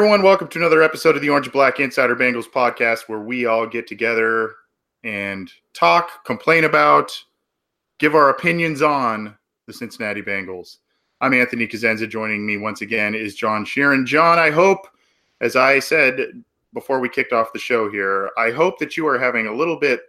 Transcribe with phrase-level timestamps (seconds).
[0.00, 0.22] Everyone.
[0.22, 3.86] Welcome to another episode of the Orange Black Insider Bengals podcast, where we all get
[3.86, 4.54] together
[5.04, 7.12] and talk, complain about,
[7.98, 10.78] give our opinions on the Cincinnati Bengals.
[11.20, 12.08] I'm Anthony Cosenza.
[12.08, 14.06] Joining me once again is John Sheeran.
[14.06, 14.86] John, I hope,
[15.42, 19.18] as I said before we kicked off the show here, I hope that you are
[19.18, 20.00] having a little bit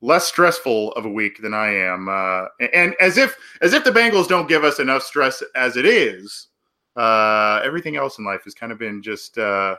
[0.00, 2.08] less stressful of a week than I am.
[2.08, 5.86] Uh, and as if as if the Bengals don't give us enough stress as it
[5.86, 6.48] is
[6.96, 9.76] uh, everything else in life has kind of been just uh,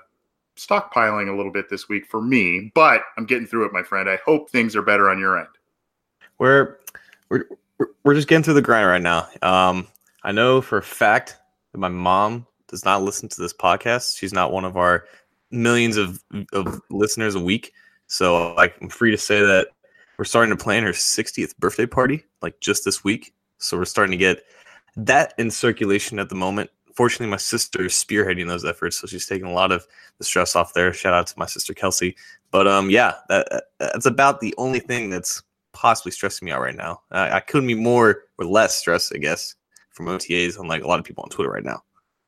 [0.56, 4.09] stockpiling a little bit this week for me, but I'm getting through it, my friend.
[4.09, 5.50] I hope things are better on your end.
[6.39, 6.80] We're
[7.30, 7.45] we're
[8.03, 9.28] we're just getting through the grind right now.
[9.42, 9.88] Um,
[10.23, 11.38] I know for a fact
[11.72, 14.17] that my mom does not listen to this podcast.
[14.17, 15.05] She's not one of our
[15.52, 17.73] millions of of listeners a week.
[18.08, 19.70] So I'm free to say that
[20.17, 23.33] we're starting to plan her 60th birthday party like just this week.
[23.58, 24.44] So we're starting to get
[24.95, 29.26] that in circulation at the moment fortunately, my sister is spearheading those efforts, so she's
[29.26, 29.86] taking a lot of
[30.17, 30.93] the stress off there.
[30.93, 32.15] Shout out to my sister Kelsey.
[32.52, 35.42] But um, yeah, that that's about the only thing that's
[35.73, 37.02] possibly stressing me out right now.
[37.11, 39.55] I, I couldn't be more or less stressed, I guess,
[39.89, 41.83] from OTAs, unlike a lot of people on Twitter right now.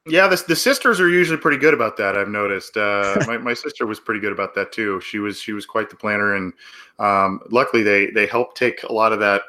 [0.07, 2.15] Yeah, the, the sisters are usually pretty good about that.
[2.15, 2.77] I've noticed.
[2.77, 5.01] Uh, my, my sister was pretty good about that too.
[5.01, 6.53] She was she was quite the planner, and
[6.99, 9.43] um, luckily they they helped take a lot of that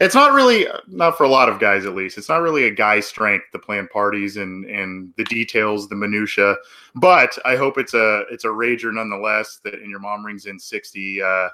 [0.00, 2.16] it's not really not for a lot of guys at least.
[2.16, 6.56] It's not really a guy strength to plan parties and and the details the minutia.
[6.94, 10.58] But i hope it's a it's a rager nonetheless that and your mom rings in
[10.58, 11.48] 60 uh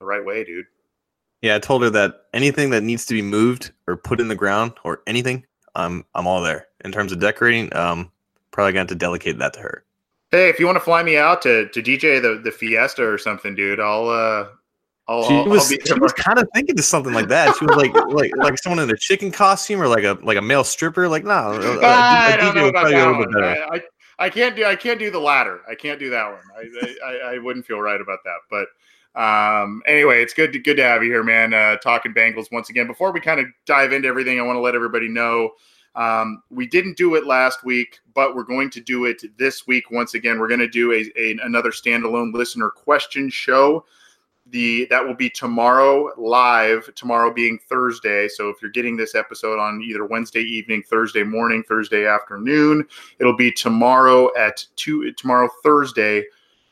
[0.00, 0.66] the right way dude.
[1.40, 4.34] Yeah i told her that anything that needs to be moved or put in the
[4.34, 5.46] ground or anything
[5.76, 6.66] i'm i'm all there.
[6.84, 8.10] In terms of decorating um
[8.50, 9.84] probably going to delegate that to her.
[10.32, 13.16] Hey if you want to fly me out to to dj the the fiesta or
[13.16, 14.48] something dude i'll uh
[15.08, 17.56] I'll, she I'll, was I'll she was kind of thinking to something like that.
[17.56, 20.42] She was like like like someone in a chicken costume or like a like a
[20.42, 21.08] male stripper.
[21.08, 23.44] Like no, uh, I don't know about that one.
[23.44, 23.82] I, I,
[24.18, 25.60] I, can't do I can't do the latter.
[25.68, 26.42] I can't do that one.
[26.56, 28.38] I, I, I wouldn't feel right about that.
[28.48, 28.68] But
[29.14, 31.52] um, anyway, it's good to, good to have you here, man.
[31.52, 32.86] Uh, talking Bengals once again.
[32.86, 35.50] Before we kind of dive into everything, I want to let everybody know
[35.94, 39.90] um, we didn't do it last week, but we're going to do it this week
[39.90, 40.38] once again.
[40.38, 43.84] We're going to do a, a another standalone listener question show
[44.46, 48.28] the that will be tomorrow live tomorrow being thursday.
[48.28, 52.84] So if you're getting this episode on either wednesday evening thursday morning thursday afternoon
[53.20, 56.24] it'll be tomorrow at 2 tomorrow thursday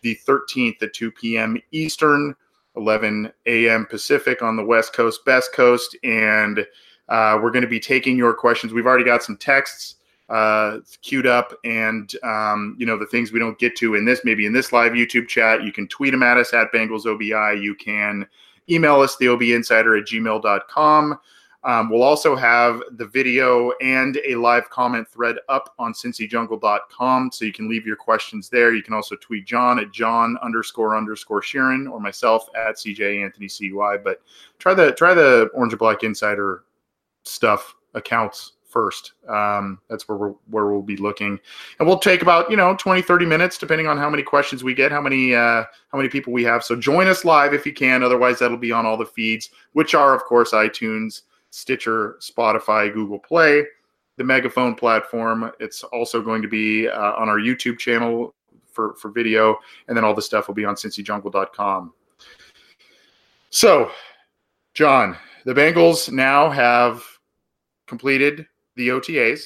[0.03, 2.34] the 13th at 2 p.m eastern
[2.76, 5.97] 11 a.m pacific on the west coast best coast.
[6.02, 6.66] And
[7.08, 8.72] uh, we're going to be taking your questions.
[8.72, 9.97] We've already got some texts
[10.31, 14.21] uh, queued up and um, you know the things we don't get to in this
[14.25, 17.27] maybe in this live youtube chat you can tweet them at us at bengals obi
[17.61, 18.27] you can
[18.71, 21.19] email us the insider at gmail.com
[21.63, 27.45] um, we'll also have the video and a live comment thread up on cincyjungle.com so
[27.45, 28.73] you can leave your questions there.
[28.73, 33.49] You can also tweet john at john underscore underscore sheeran or myself at cj anthony
[33.49, 34.23] cui but
[34.59, 36.62] try the try the orange and black insider
[37.25, 39.12] stuff accounts first.
[39.28, 41.38] Um, that's where we're, where we'll be looking,
[41.78, 44.75] and we'll take about you know 20, 30 minutes depending on how many questions we
[44.75, 46.64] get, how many uh, how many people we have.
[46.64, 48.02] So join us live if you can.
[48.02, 53.19] Otherwise, that'll be on all the feeds, which are of course iTunes, Stitcher, Spotify, Google
[53.19, 53.64] Play,
[54.17, 55.50] the Megaphone platform.
[55.61, 58.34] It's also going to be uh, on our YouTube channel
[58.73, 59.58] for for video,
[59.88, 61.93] and then all the stuff will be on cincyjungle.com.
[63.50, 63.90] So,
[64.75, 67.02] John, the Bengals now have
[67.87, 68.46] completed
[68.81, 69.43] the OTAs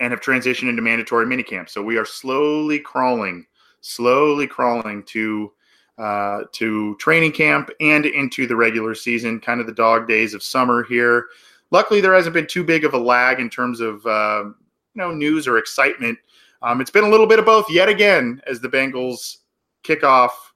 [0.00, 1.70] and have transitioned into mandatory minicamp.
[1.70, 3.46] So we are slowly crawling,
[3.80, 5.52] slowly crawling to
[5.98, 10.42] uh, to training camp and into the regular season, kind of the dog days of
[10.42, 11.28] summer here.
[11.70, 14.54] Luckily, there hasn't been too big of a lag in terms of uh, you
[14.94, 16.18] know news or excitement.
[16.60, 19.38] Um, it's been a little bit of both yet again as the Bengals
[19.84, 20.52] kick off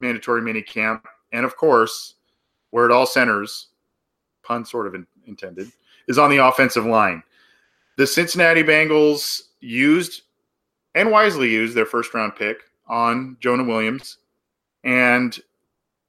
[0.00, 2.14] mandatory mini camp, and of course,
[2.70, 3.68] where it all centers,
[4.42, 5.70] pun sort of in, intended,
[6.10, 7.22] is on the offensive line.
[7.96, 10.22] The Cincinnati Bengals used
[10.94, 12.58] and wisely used their first round pick
[12.88, 14.18] on Jonah Williams
[14.84, 15.38] and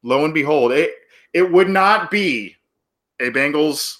[0.03, 0.91] lo and behold, it
[1.33, 2.55] it would not be
[3.19, 3.99] a Bengals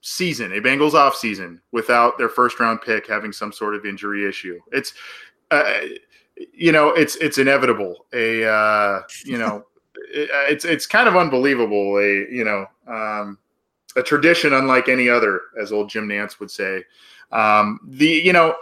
[0.00, 4.26] season, a Bengals off season without their first round pick having some sort of injury
[4.28, 4.58] issue.
[4.72, 4.94] It's
[5.50, 5.80] uh,
[6.52, 8.06] you know, it's it's inevitable.
[8.14, 9.66] A uh, you know,
[10.14, 11.98] it, it's it's kind of unbelievable.
[11.98, 13.38] A you know, um,
[13.96, 16.84] a tradition unlike any other, as old Jim Nantz would say.
[17.30, 18.54] Um, the you know,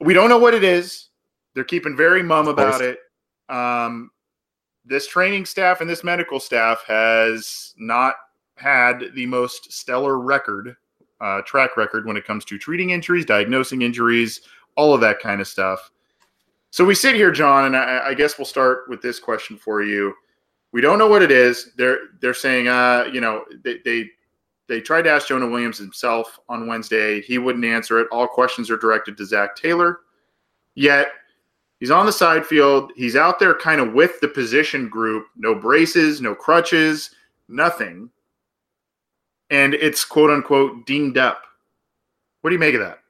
[0.00, 1.08] we don't know what it is.
[1.54, 2.98] They're keeping very mum about it.
[3.48, 4.10] Um,
[4.84, 8.14] this training staff and this medical staff has not
[8.56, 10.76] had the most stellar record,
[11.20, 14.42] uh, track record when it comes to treating injuries, diagnosing injuries,
[14.76, 15.90] all of that kind of stuff.
[16.70, 19.82] So we sit here, John, and I, I guess we'll start with this question for
[19.82, 20.14] you.
[20.72, 21.72] We don't know what it is.
[21.76, 24.10] They're they're saying, uh, you know, they, they
[24.70, 27.20] they tried to ask Jonah Williams himself on Wednesday.
[27.20, 28.08] He wouldn't answer it.
[28.10, 30.00] All questions are directed to Zac Taylor.
[30.74, 31.10] Yet
[31.80, 32.92] He's on the side field.
[32.94, 35.26] He's out there kind of with the position group.
[35.34, 37.10] No braces, no crutches,
[37.48, 38.10] nothing.
[39.48, 41.42] And it's quote unquote dinged up.
[42.42, 43.00] What do you make of that?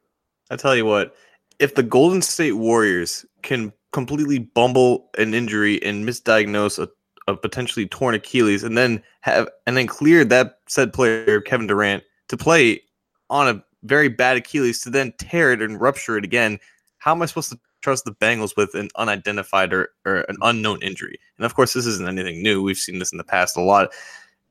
[0.51, 1.17] I tell you what,
[1.59, 6.89] if the Golden State Warriors can completely bumble an injury and misdiagnose a,
[7.27, 12.05] a potentially torn Achilles and then have and then clear that said player, Kevin Durant,
[12.29, 12.81] to play
[13.29, 16.59] on a very bad Achilles to then tear it and rupture it again,
[16.99, 20.83] how am I supposed to trust the Bengals with an unidentified or, or an unknown
[20.83, 21.19] injury.
[21.39, 22.63] And of course, this isn't anything new.
[22.63, 23.91] We've seen this in the past a lot.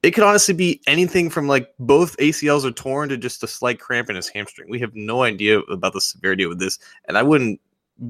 [0.01, 3.79] It could honestly be anything from like both ACLs are torn to just a slight
[3.79, 4.69] cramp in his hamstring.
[4.69, 7.61] We have no idea about the severity of this, and I wouldn't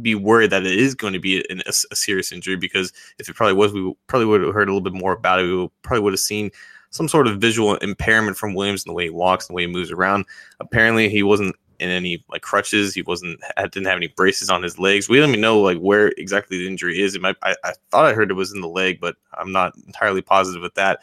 [0.01, 3.27] be worried that it is going to be an, a, a, serious injury because if
[3.27, 5.45] it probably was, we probably would have heard a little bit more about it.
[5.45, 6.51] We probably would have seen
[6.91, 9.63] some sort of visual impairment from Williams in the way he walks and the way
[9.63, 10.25] he moves around.
[10.59, 12.93] Apparently, he wasn't in any like crutches.
[12.93, 15.09] He wasn't didn't have any braces on his legs.
[15.09, 17.15] We don't even know like where exactly the injury is.
[17.15, 19.73] It might I, I thought I heard it was in the leg, but I'm not
[19.87, 20.99] entirely positive with that.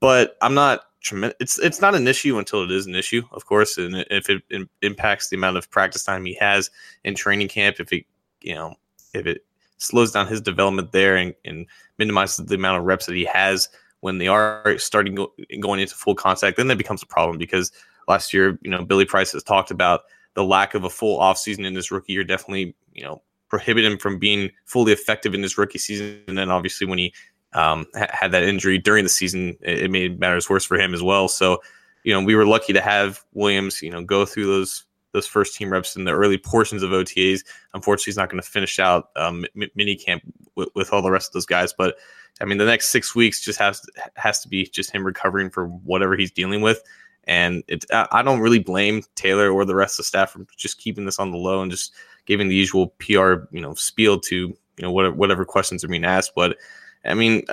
[0.00, 1.36] But I'm not tremendous.
[1.40, 4.42] It's it's not an issue until it is an issue, of course, and if it,
[4.50, 6.70] it impacts the amount of practice time he has
[7.04, 8.04] in training camp, if it
[8.42, 8.74] you know
[9.14, 9.44] if it
[9.78, 11.66] slows down his development there and, and
[11.98, 13.68] minimizes the amount of reps that he has
[14.02, 17.70] when they are starting go, going into full contact, then that becomes a problem because
[18.08, 20.02] last year, you know, Billy Price has talked about
[20.34, 23.96] the lack of a full offseason in his rookie year definitely, you know, prohibit him
[23.96, 26.20] from being fully effective in his rookie season.
[26.26, 27.14] And then obviously when he
[27.52, 31.02] um, ha- had that injury during the season, it, made matters worse for him as
[31.02, 31.28] well.
[31.28, 31.62] So,
[32.02, 35.54] you know, we were lucky to have Williams, you know, go through those those first
[35.54, 37.44] team reps in the early portions of OTAs.
[37.74, 40.22] Unfortunately, he's not going to finish out um, mini camp
[40.54, 41.72] with, with all the rest of those guys.
[41.72, 41.96] But
[42.40, 43.82] I mean, the next six weeks just has
[44.16, 46.82] has to be just him recovering for whatever he's dealing with.
[47.24, 50.78] And it, I don't really blame Taylor or the rest of the staff for just
[50.78, 51.92] keeping this on the low and just
[52.26, 56.04] giving the usual PR, you know, spiel to you know whatever whatever questions are being
[56.04, 56.32] asked.
[56.34, 56.56] But
[57.04, 57.44] I mean,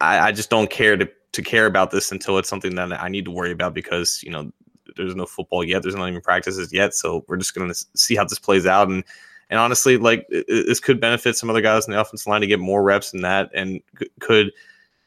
[0.00, 3.08] I, I just don't care to to care about this until it's something that I
[3.08, 4.52] need to worry about because you know
[4.96, 8.16] there's no football yet, there's not even practices yet, so we're just going to see
[8.16, 9.04] how this plays out and.
[9.50, 12.58] And honestly, like this could benefit some other guys in the offensive line to get
[12.58, 13.82] more reps in that, and
[14.18, 14.50] could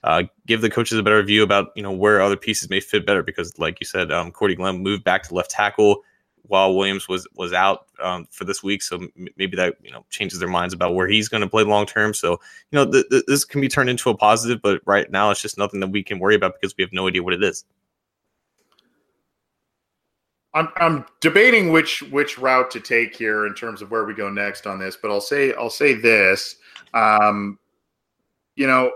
[0.03, 3.06] uh, give the coaches a better view about you know where other pieces may fit
[3.06, 6.03] better because, like you said, um, Cordy Glenn moved back to left tackle
[6.44, 8.82] while Williams was was out um, for this week.
[8.82, 11.63] So m- maybe that you know changes their minds about where he's going to play
[11.63, 12.13] long term.
[12.13, 12.39] So
[12.72, 15.41] you know th- th- this can be turned into a positive, but right now it's
[15.41, 17.65] just nothing that we can worry about because we have no idea what it is.
[20.54, 24.30] I'm, I'm debating which which route to take here in terms of where we go
[24.30, 26.56] next on this, but I'll say I'll say this.
[26.94, 27.60] Um,
[28.56, 28.92] you know,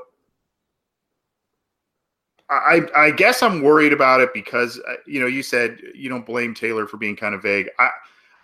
[2.49, 6.25] I, I guess I'm worried about it because uh, you know you said you don't
[6.25, 7.69] blame Taylor for being kind of vague.
[7.79, 7.89] I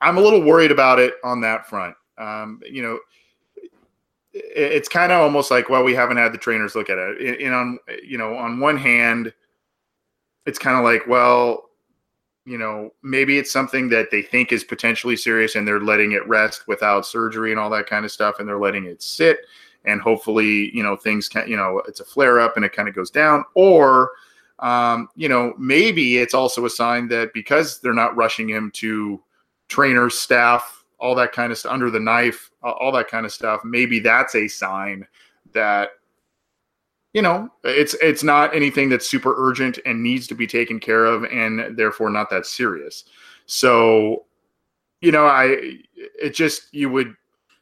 [0.02, 1.96] I'm a little worried about it on that front.
[2.18, 3.00] Um, you know,
[4.34, 7.42] it's kind of almost like well we haven't had the trainers look at it.
[7.42, 9.34] And on you know on one hand,
[10.46, 11.67] it's kind of like well
[12.48, 16.26] you know maybe it's something that they think is potentially serious and they're letting it
[16.28, 19.40] rest without surgery and all that kind of stuff and they're letting it sit
[19.84, 22.88] and hopefully you know things can you know it's a flare up and it kind
[22.88, 23.44] of goes down.
[23.54, 24.12] Or
[24.60, 29.22] um, you know maybe it's also a sign that because they're not rushing him to
[29.68, 33.62] trainers staff all that kind of stuff under the knife all that kind of stuff
[33.64, 35.06] maybe that's a sign
[35.54, 35.90] that
[37.18, 41.04] you know, it's it's not anything that's super urgent and needs to be taken care
[41.06, 43.06] of, and therefore not that serious.
[43.48, 44.26] So,
[45.02, 47.16] you know, I it just you would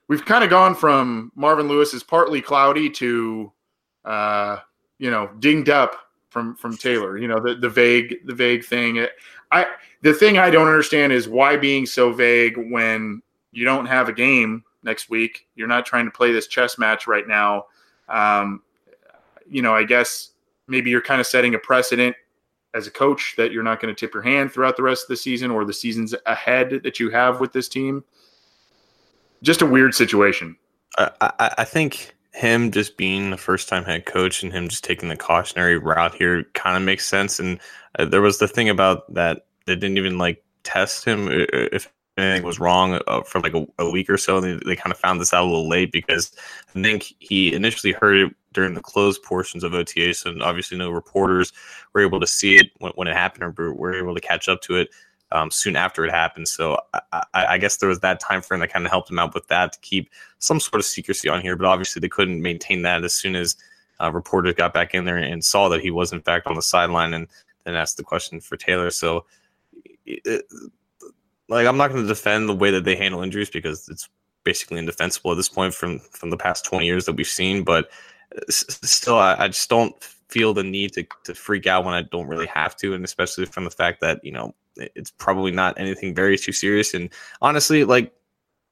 [0.10, 3.50] we've kind of gone from Marvin Lewis is partly cloudy to
[4.04, 4.58] uh,
[4.98, 5.96] you know dinged up
[6.32, 7.18] from from Taylor.
[7.18, 9.08] You know the the vague the vague thing.
[9.54, 9.68] I
[10.02, 13.22] the thing I don't understand is why being so vague when
[13.54, 15.48] you don't have a game next week.
[15.56, 17.68] You're not trying to play this chess match right now.
[18.10, 18.62] Um,
[19.50, 20.32] you know, I guess
[20.68, 22.16] maybe you're kind of setting a precedent
[22.74, 25.08] as a coach that you're not going to tip your hand throughout the rest of
[25.10, 28.04] the season or the seasons ahead that you have with this team.
[29.42, 30.58] Just a weird situation.
[30.98, 34.84] I, I, I think him just being the first time head coach and him just
[34.84, 37.40] taking the cautionary route here kind of makes sense.
[37.40, 37.60] And
[37.98, 42.44] uh, there was the thing about that they didn't even like test him if anything
[42.44, 44.40] was wrong uh, for like a, a, week or so.
[44.40, 46.32] They, they kind of found this out a little late because
[46.76, 50.90] I think he initially heard it during the closed portions of OTAs, and obviously no
[50.90, 51.52] reporters
[51.94, 54.62] were able to see it when, when it happened or were able to catch up
[54.62, 54.90] to it
[55.32, 56.48] um, soon after it happened.
[56.48, 57.02] So I,
[57.34, 59.48] I, I, guess there was that time frame that kind of helped him out with
[59.48, 61.58] that to keep some sort of secrecy on here.
[61.58, 63.58] But obviously they couldn't maintain that as soon as
[64.00, 66.62] uh, reporters got back in there and saw that he was in fact on the
[66.62, 67.28] sideline and
[67.66, 68.90] then asked the question for Taylor.
[68.90, 69.26] So.
[70.06, 70.46] It,
[71.50, 74.10] like I'm not going to defend the way that they handle injuries because it's
[74.44, 77.64] basically indefensible at this point from from the past 20 years that we've seen.
[77.64, 77.90] But
[78.36, 79.94] uh, still, I, I just don't
[80.30, 83.46] feel the need to to freak out when I don't really have to, and especially
[83.46, 86.94] from the fact that you know it's probably not anything very too serious.
[86.94, 87.10] And
[87.42, 88.14] honestly, like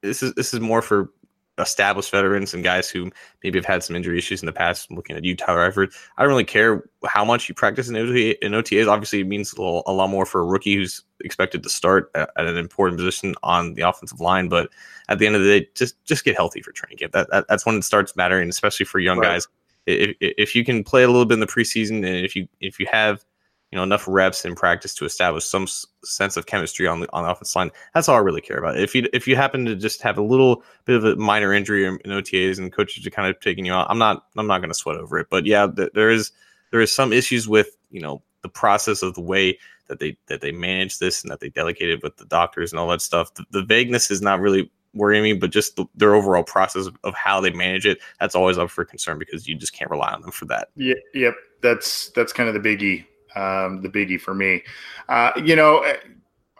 [0.02, 1.10] this is this is more for
[1.58, 3.10] established veterans and guys who
[3.42, 4.88] maybe have had some injury issues in the past.
[4.90, 5.94] I'm looking at you, Tyler Eifert.
[6.16, 8.88] I don't really care how much you practice in, OTA, in OTAs.
[8.88, 12.10] Obviously, it means a, little, a, lot more for a rookie who's expected to start
[12.14, 14.48] at, at, an important position on the offensive line.
[14.48, 14.70] But
[15.08, 17.12] at the end of the day, just just get healthy for training camp.
[17.12, 19.28] That, that that's when it starts mattering, especially for young right.
[19.28, 19.48] guys.
[19.86, 22.80] If, if you can play a little bit in the preseason, and if you if
[22.80, 23.24] you have
[23.74, 27.12] you know enough reps in practice to establish some s- sense of chemistry on the
[27.12, 27.72] on the offense line.
[27.92, 28.78] That's all I really care about.
[28.78, 31.84] If you if you happen to just have a little bit of a minor injury
[31.84, 34.70] in, OTAs and coaches are kind of taking you out, I'm not I'm not going
[34.70, 35.26] to sweat over it.
[35.28, 36.30] But yeah, th- there is
[36.70, 40.40] there is some issues with you know the process of the way that they that
[40.40, 43.34] they manage this and that they delegated with the doctors and all that stuff.
[43.34, 46.96] The, the vagueness is not really worrying me, but just the, their overall process of,
[47.02, 50.12] of, how they manage it, that's always up for concern because you just can't rely
[50.12, 50.68] on them for that.
[50.76, 54.62] Yeah, yep, that's that's kind of the biggie um, the biggie for me.
[55.08, 55.84] Uh, you know,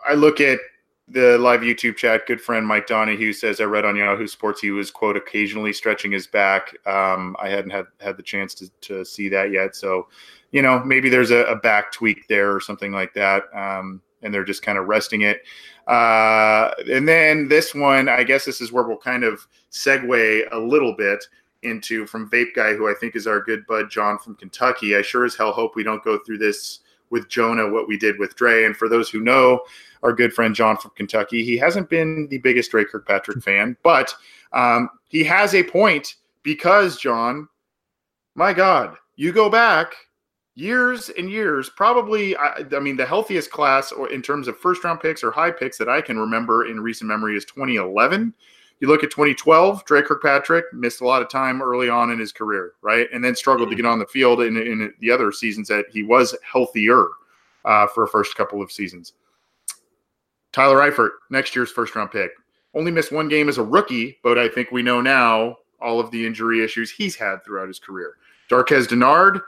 [0.07, 0.59] I look at
[1.07, 2.25] the live YouTube chat.
[2.25, 6.11] Good friend Mike Donahue says I read on Yahoo Sports he was quote occasionally stretching
[6.11, 6.75] his back.
[6.87, 10.07] Um, I hadn't had had the chance to, to see that yet, so
[10.51, 14.33] you know maybe there's a, a back tweak there or something like that, um, and
[14.33, 15.41] they're just kind of resting it.
[15.87, 20.57] Uh, and then this one, I guess this is where we'll kind of segue a
[20.57, 21.23] little bit
[21.65, 24.95] into from Vape Guy, who I think is our good bud John from Kentucky.
[24.95, 26.79] I sure as hell hope we don't go through this
[27.09, 28.65] with Jonah, what we did with Dre.
[28.65, 29.61] And for those who know
[30.03, 34.13] our good friend John from Kentucky, he hasn't been the biggest Dre Kirkpatrick fan, but
[34.53, 37.47] um, he has a point because, John,
[38.35, 39.93] my God, you go back
[40.55, 44.99] years and years, probably, I, I mean, the healthiest class in terms of first round
[45.01, 48.33] picks or high picks that I can remember in recent memory is 2011.
[48.79, 52.31] You look at 2012, Dre Kirkpatrick missed a lot of time early on in his
[52.31, 53.07] career, right?
[53.13, 53.83] And then struggled to mm-hmm.
[53.83, 57.05] get on the field in, in the other seasons that he was healthier
[57.63, 59.13] uh, for a first couple of seasons.
[60.51, 62.31] Tyler Eifert, next year's first round pick,
[62.73, 66.11] only missed one game as a rookie, but I think we know now all of
[66.11, 68.15] the injury issues he's had throughout his career.
[68.49, 69.41] Darqueze Dennard,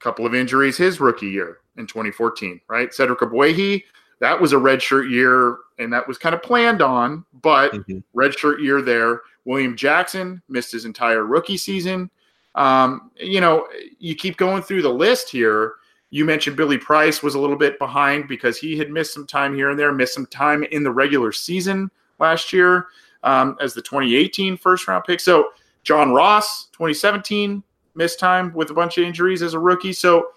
[0.00, 2.92] couple of injuries his rookie year in 2014, right?
[2.92, 3.82] Cedric Ogbuehi,
[4.22, 7.98] that was a redshirt year, and that was kind of planned on, but mm-hmm.
[8.16, 9.22] redshirt year there.
[9.44, 12.08] William Jackson missed his entire rookie season.
[12.54, 13.66] Um, you know,
[13.98, 15.74] you keep going through the list here.
[16.10, 19.56] You mentioned Billy Price was a little bit behind because he had missed some time
[19.56, 22.86] here and there, missed some time in the regular season last year
[23.24, 25.18] um, as the 2018 first round pick.
[25.18, 25.48] So
[25.82, 27.60] John Ross, 2017,
[27.96, 29.92] missed time with a bunch of injuries as a rookie.
[29.92, 30.28] So,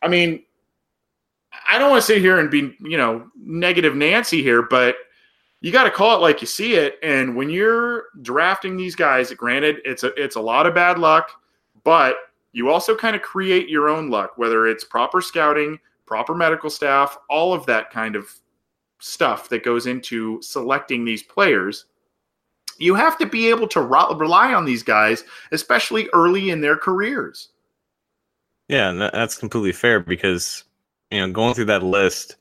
[0.00, 0.44] I mean,
[1.68, 4.96] I don't want to sit here and be, you know, negative Nancy here, but
[5.60, 6.98] you got to call it like you see it.
[7.02, 11.30] And when you're drafting these guys, granted, it's a it's a lot of bad luck,
[11.84, 12.16] but
[12.52, 17.16] you also kind of create your own luck, whether it's proper scouting, proper medical staff,
[17.30, 18.30] all of that kind of
[18.98, 21.86] stuff that goes into selecting these players.
[22.78, 27.48] You have to be able to rely on these guys, especially early in their careers.
[28.68, 30.64] Yeah, that's completely fair because
[31.12, 32.36] you know, going through that list,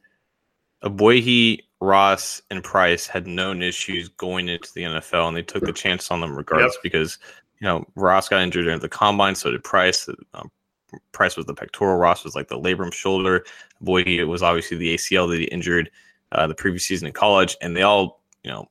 [0.84, 5.74] Ogbuehi, Ross, and Price had known issues going into the NFL, and they took the
[5.74, 6.84] chance on them regardless yep.
[6.84, 7.18] because,
[7.60, 10.08] you know, Ross got injured during the combine, so did Price.
[10.34, 10.52] Um,
[11.12, 13.46] Price was the pectoral, Ross was like the labrum shoulder.
[13.80, 15.90] Boyd was obviously the ACL that he injured
[16.32, 18.70] uh, the previous season in college, and they all, you know,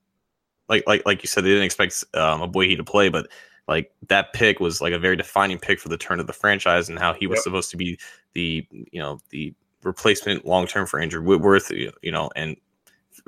[0.69, 3.28] like like like you said, they didn't expect um, to play, but
[3.66, 6.88] like that pick was like a very defining pick for the turn of the franchise
[6.88, 7.45] and how he was yep.
[7.45, 7.99] supposed to be
[8.35, 12.56] the you know the replacement long term for Andrew Whitworth, you know, and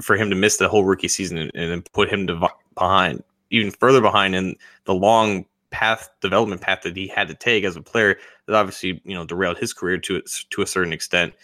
[0.00, 3.70] for him to miss the whole rookie season and, and put him to behind even
[3.70, 7.82] further behind in the long path development path that he had to take as a
[7.82, 11.34] player that obviously you know derailed his career to to a certain extent.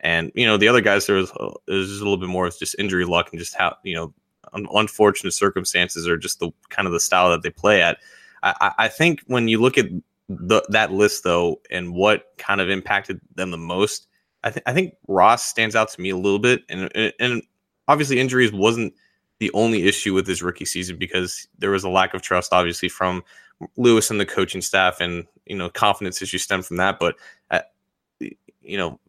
[0.00, 2.46] And you know the other guys there was, uh, was just a little bit more
[2.46, 4.14] of just injury luck and just how you know
[4.52, 7.98] unfortunate circumstances or just the kind of the style that they play at.
[8.42, 9.86] I, I think when you look at
[10.28, 14.06] the, that list though and what kind of impacted them the most,
[14.46, 16.88] I, th- I think Ross stands out to me a little bit, and
[17.18, 17.42] and
[17.88, 18.94] obviously injuries wasn't
[19.40, 22.88] the only issue with his rookie season because there was a lack of trust, obviously,
[22.88, 23.24] from
[23.76, 27.00] Lewis and the coaching staff, and you know confidence issues stem from that.
[27.00, 27.16] But
[27.50, 27.62] uh,
[28.20, 29.00] you know,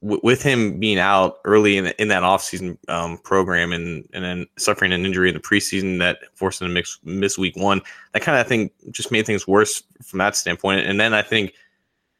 [0.00, 4.24] w- with him being out early in, the, in that offseason um, program and and
[4.24, 7.82] then suffering an injury in the preseason that forced him to miss, miss week one,
[8.14, 10.86] that kind of thing just made things worse from that standpoint.
[10.86, 11.52] And then I think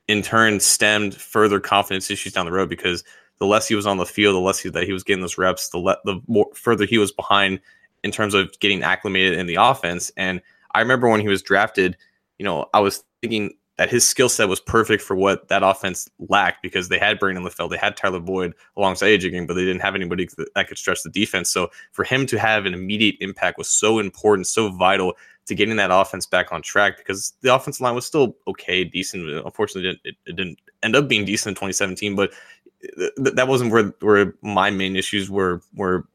[0.09, 3.03] in turn stemmed further confidence issues down the road because
[3.39, 5.39] the less he was on the field, the less he, that he was getting those
[5.39, 7.61] reps, the le- the more further he was behind
[8.03, 10.11] in terms of getting acclimated in the offense.
[10.17, 10.41] And
[10.75, 11.97] I remember when he was drafted,
[12.39, 16.09] you know, I was thinking that his skill set was perfect for what that offense
[16.31, 19.83] lacked because they had Brandon LaFell, they had Tyler Boyd alongside AJ but they didn't
[19.83, 21.51] have anybody that could stretch the defense.
[21.51, 25.15] So for him to have an immediate impact was so important, so vital
[25.47, 29.29] to getting that offense back on track because the offensive line was still okay, decent.
[29.45, 32.33] Unfortunately, it, it didn't end up being decent in 2017, but
[32.97, 36.07] th- that wasn't where where my main issues were were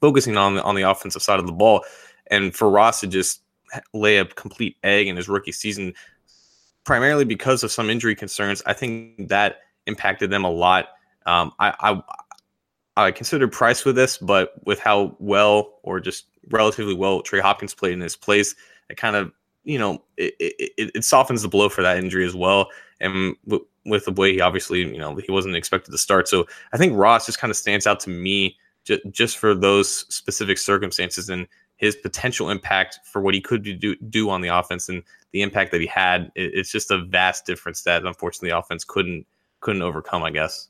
[0.00, 1.84] focusing on on the offensive side of the ball.
[2.28, 3.42] And for Ross to just
[3.92, 5.94] lay a complete egg in his rookie season,
[6.84, 10.88] primarily because of some injury concerns, I think that impacted them a lot.
[11.26, 12.02] Um, I, I
[12.96, 17.74] I considered Price with this, but with how well or just relatively well Trey Hopkins
[17.74, 18.54] played in his place,
[18.88, 19.32] it kind of
[19.64, 22.68] you know it, it, it softens the blow for that injury as well.
[23.00, 26.28] And w- with the way he obviously, you know, he wasn't expected to start.
[26.28, 30.06] So I think Ross just kind of stands out to me just, just for those
[30.14, 34.88] specific circumstances and his potential impact for what he could do, do on the offense
[34.90, 36.30] and the impact that he had.
[36.34, 39.26] It, it's just a vast difference that unfortunately the offense couldn't
[39.60, 40.68] couldn't overcome, I guess.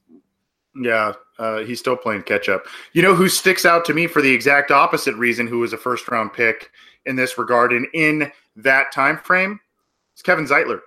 [0.74, 2.64] Yeah, uh, he's still playing catch up.
[2.92, 5.46] You know who sticks out to me for the exact opposite reason?
[5.46, 6.70] Who was a first round pick
[7.06, 9.58] in this regard and in that time frame?
[10.12, 10.80] It's Kevin Zeitler.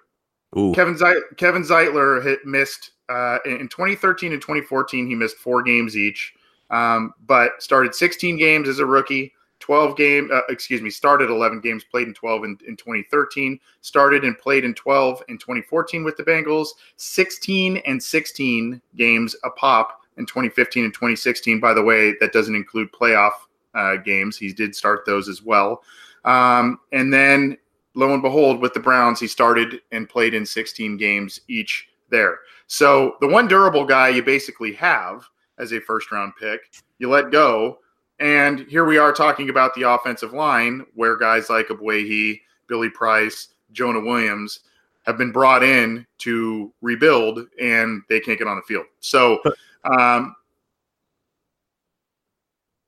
[0.57, 0.73] Ooh.
[0.73, 5.07] Kevin Zeitler, Kevin Zeitler hit, missed uh, in 2013 and 2014.
[5.07, 6.33] He missed four games each,
[6.69, 9.33] um, but started 16 games as a rookie.
[9.63, 14.25] 12 game, uh, excuse me, started 11 games, played in 12 in, in 2013, started
[14.25, 20.01] and played in 12 in 2014 with the Bengals, 16 and 16 games a pop
[20.17, 21.61] in 2015 and 2016.
[21.61, 23.31] By the way, that doesn't include playoff
[23.73, 24.35] uh, games.
[24.37, 25.81] He did start those as well.
[26.25, 27.57] Um, and then
[27.95, 32.39] lo and behold, with the Browns, he started and played in 16 games each there.
[32.67, 35.23] So the one durable guy you basically have
[35.57, 37.79] as a first round pick, you let go.
[38.19, 43.49] And here we are talking about the offensive line where guys like Ogbuehi, Billy Price,
[43.71, 44.61] Jonah Williams
[45.05, 48.85] have been brought in to rebuild and they can't get on the field.
[48.99, 49.41] So,
[49.83, 50.35] um,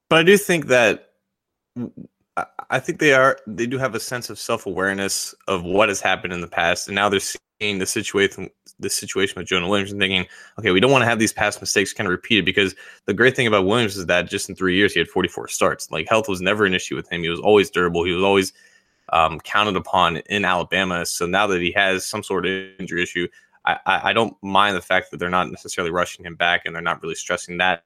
[0.10, 1.10] but I do think that
[2.70, 3.38] I think they are.
[3.48, 6.88] They do have a sense of self awareness of what has happened in the past,
[6.88, 10.26] and now they're seeing the situation, the situation with Jonah Williams, and thinking,
[10.60, 12.44] okay, we don't want to have these past mistakes kind of repeated.
[12.44, 15.48] Because the great thing about Williams is that just in three years he had 44
[15.48, 15.90] starts.
[15.92, 17.24] Like health was never an issue with him.
[17.24, 18.04] He was always durable.
[18.04, 18.52] He was always
[19.14, 21.06] um, counted upon in Alabama.
[21.06, 23.28] So now that he has some sort of injury issue,
[23.66, 26.84] I, I, don't mind the fact that they're not necessarily rushing him back and they're
[26.84, 27.84] not really stressing that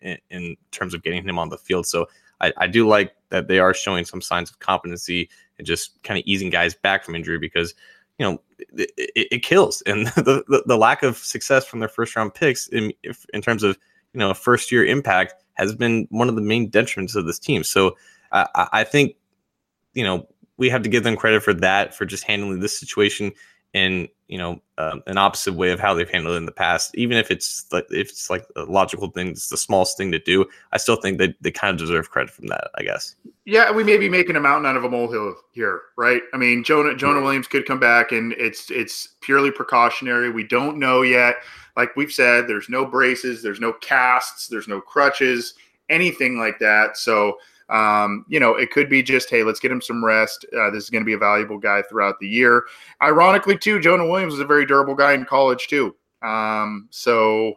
[0.00, 1.86] in, in terms of getting him on the field.
[1.86, 2.06] So
[2.44, 5.28] I, I do like that they are showing some signs of competency
[5.58, 7.74] and just kind of easing guys back from injury because
[8.18, 11.88] you know it, it, it kills and the, the, the lack of success from their
[11.88, 13.78] first round picks in if, in terms of
[14.12, 17.62] you know first year impact has been one of the main detriments of this team.
[17.62, 17.96] So
[18.32, 19.16] I, I think
[19.94, 20.26] you know
[20.56, 23.32] we have to give them credit for that for just handling this situation
[23.72, 26.94] in you know uh, an opposite way of how they've handled it in the past.
[26.94, 30.18] Even if it's like if it's like a logical thing, it's the smallest thing to
[30.18, 30.46] do.
[30.72, 32.70] I still think that they kind of deserve credit from that.
[32.76, 33.14] I guess.
[33.44, 36.22] Yeah, we may be making a mountain out of a molehill here, right?
[36.32, 37.24] I mean, Jonah Jonah yeah.
[37.24, 40.30] Williams could come back, and it's it's purely precautionary.
[40.30, 41.36] We don't know yet.
[41.76, 45.54] Like we've said, there's no braces, there's no casts, there's no crutches,
[45.90, 46.96] anything like that.
[46.96, 47.38] So
[47.70, 50.44] Um, you know, it could be just, hey, let's get him some rest.
[50.56, 52.64] Uh, this is going to be a valuable guy throughout the year.
[53.02, 55.94] Ironically, too, Jonah Williams was a very durable guy in college, too.
[56.22, 57.54] Um, so,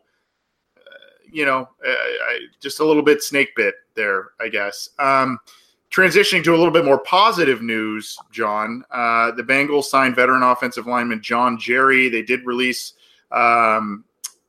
[0.77, 4.89] uh, you know, I, just a little bit snake bit there, I guess.
[4.97, 5.39] Um,
[5.91, 10.87] transitioning to a little bit more positive news, John, uh, the Bengals signed veteran offensive
[10.87, 12.09] lineman John Jerry.
[12.09, 12.93] They did release
[13.31, 14.03] um,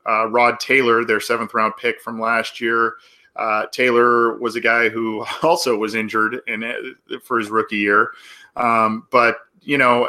[0.08, 2.94] uh, Rod Taylor, their seventh round pick from last year.
[3.38, 8.11] Uh, Taylor was a guy who also was injured in for his rookie year,
[8.57, 10.09] um, but you know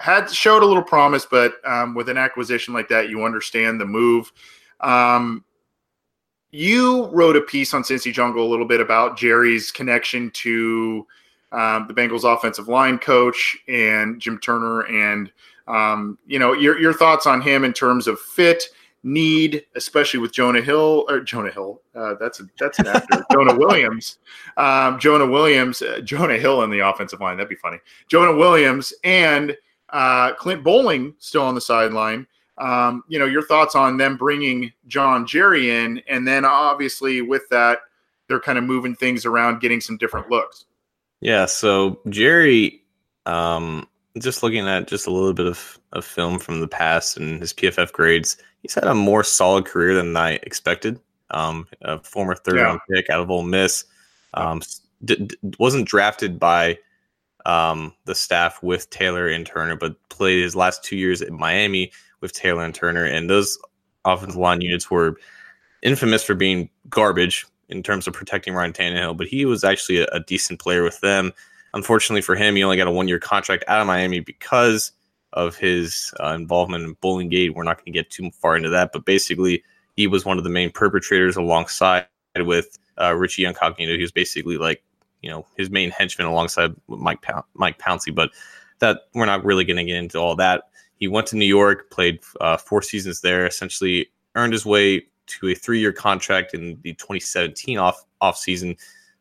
[0.00, 1.26] had showed a little promise.
[1.26, 4.32] But um, with an acquisition like that, you understand the move.
[4.80, 5.44] Um,
[6.50, 11.06] you wrote a piece on Cincy Jungle a little bit about Jerry's connection to
[11.52, 15.30] um, the Bengals offensive line coach and Jim Turner, and
[15.66, 18.64] um, you know your your thoughts on him in terms of fit
[19.02, 21.80] need, especially with Jonah Hill or Jonah Hill.
[21.94, 23.24] Uh, that's a, that's an actor.
[23.32, 24.18] Jonah Williams,
[24.56, 27.36] um, Jonah Williams, uh, Jonah Hill in the offensive line.
[27.36, 27.78] That'd be funny.
[28.08, 29.56] Jonah Williams and
[29.90, 32.26] uh, Clint Boling still on the sideline.
[32.58, 37.48] Um, you know, your thoughts on them bringing John Jerry in, and then obviously with
[37.50, 37.78] that,
[38.28, 40.64] they're kind of moving things around, getting some different looks.
[41.20, 41.46] Yeah.
[41.46, 42.82] So Jerry,
[43.26, 43.86] um,
[44.18, 47.52] just looking at just a little bit of, of film from the past and his
[47.52, 51.00] PFF grades, he's had a more solid career than I expected.
[51.30, 52.62] Um, a former third yeah.
[52.62, 53.84] round pick out of Ole Miss,
[54.34, 54.62] um,
[55.04, 56.78] d- d- wasn't drafted by
[57.44, 61.92] um, the staff with Taylor and Turner, but played his last two years at Miami
[62.20, 63.58] with Taylor and Turner, and those
[64.04, 65.16] offensive line units were
[65.82, 69.16] infamous for being garbage in terms of protecting Ryan Tannehill.
[69.16, 71.32] But he was actually a, a decent player with them.
[71.74, 74.92] Unfortunately for him, he only got a one year contract out of Miami because
[75.38, 77.54] of his uh, involvement in Bowling Gate.
[77.54, 79.62] We're not going to get too far into that, but basically,
[79.94, 83.94] he was one of the main perpetrators alongside with uh, Richie Incognito.
[83.94, 84.82] He was basically like,
[85.22, 87.24] you know, his main henchman alongside Mike
[87.54, 88.12] Mike Pouncey.
[88.12, 88.30] But
[88.80, 90.64] that we're not really going to get into all that.
[90.96, 95.48] He went to New York, played uh, four seasons there, essentially earned his way to
[95.48, 98.76] a three-year contract in the 2017 off off season,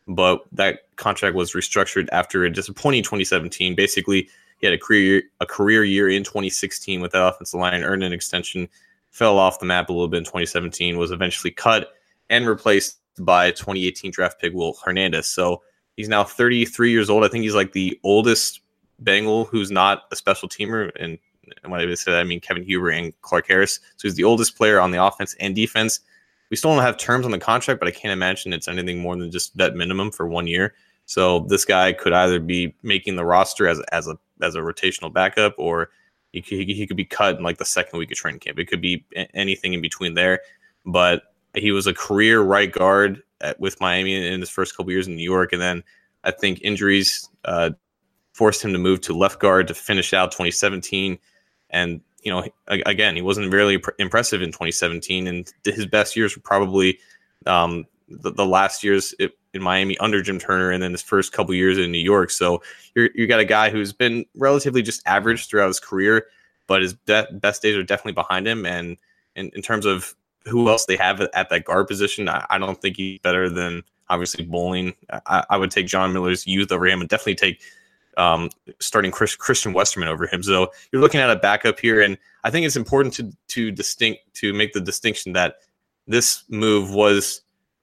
[0.08, 3.75] but that contract was restructured after a disappointing 2017.
[3.75, 8.04] Basically, he had a career a career year in 2016 with that offensive line, earned
[8.04, 8.67] an extension,
[9.12, 11.93] fell off the map a little bit in 2017, was eventually cut
[12.30, 15.28] and replaced by 2018 draft pick Will Hernandez.
[15.28, 15.62] So
[15.96, 17.24] he's now 33 years old.
[17.24, 18.62] I think he's like the oldest
[19.00, 20.91] Bengal who's not a special teamer.
[21.00, 21.17] And
[21.63, 23.80] when I say that, I mean Kevin Huber and Clark Harris.
[23.98, 26.00] So he's the oldest player on the offense and defense.
[26.50, 29.15] We still don't have terms on the contract, but I can't imagine it's anything more
[29.15, 30.74] than just that minimum for one year.
[31.08, 35.12] So this guy could either be making the roster as as a as a rotational
[35.12, 35.89] backup, or
[36.34, 38.60] he could, he could be cut in like the second week of training camp.
[38.60, 40.41] It could be anything in between there.
[40.86, 45.08] But he was a career right guard at, with Miami in his first couple years
[45.08, 45.82] in New York, and then
[46.26, 47.72] I think injuries uh,
[48.34, 51.17] forced him to move to left guard to finish out 2017.
[51.70, 56.41] And you know, again, he wasn't really impressive in 2017, and his best years were
[56.41, 57.00] probably
[57.46, 59.15] um, the, the, last years
[59.58, 62.32] in Miami under Jim Turner, and then his first couple years in New York.
[62.32, 62.62] So
[62.96, 66.28] you you got a guy who's been relatively just average throughout his career,
[66.67, 68.65] but his de- best days are definitely behind him.
[68.65, 68.98] And
[69.36, 70.15] in, in terms of
[70.46, 73.84] who else they have at that guard position, I, I don't think he's better than
[74.10, 74.93] obviously Boling.
[75.26, 77.62] I, I, would take John Miller's youth over him, and definitely take
[78.17, 80.41] um, starting Chris, Christian Westerman over him.
[80.43, 84.22] So you're looking at a backup here, and I think it's important to to distinct
[84.36, 85.58] to make the distinction that
[86.08, 87.41] this move was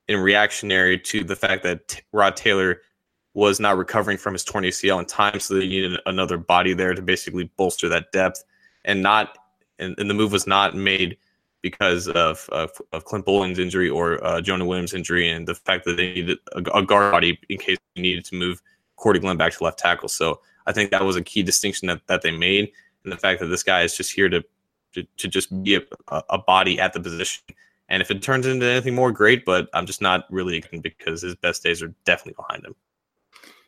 [0.09, 2.81] in reactionary to the fact that Rod Taylor
[3.35, 6.95] was not recovering from his torn ACL in time, so they needed another body there
[6.95, 8.45] to basically bolster that depth,
[8.85, 9.39] and not
[9.79, 11.17] and, and the move was not made
[11.63, 15.85] because of of, of Clint Boling's injury or uh, Jonah Williams' injury, and the fact
[15.85, 18.63] that they needed a, a guard body in case they needed to move
[18.97, 20.09] Cordy Glenn back to left tackle.
[20.09, 22.71] So I think that was a key distinction that, that they made,
[23.03, 24.45] and the fact that this guy is just here to
[24.93, 25.83] to, to just be a,
[26.31, 27.43] a body at the position
[27.89, 29.45] and if it turns into anything more, great.
[29.45, 32.75] But I'm just not really because his best days are definitely behind him.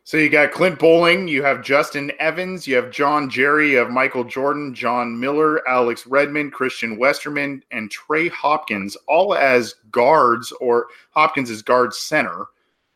[0.07, 3.91] So you got Clint Boling, you have Justin Evans, you have John Jerry, you have
[3.91, 10.87] Michael Jordan, John Miller, Alex Redmond, Christian Westerman, and Trey Hopkins, all as guards, or
[11.11, 12.47] Hopkins is guard center.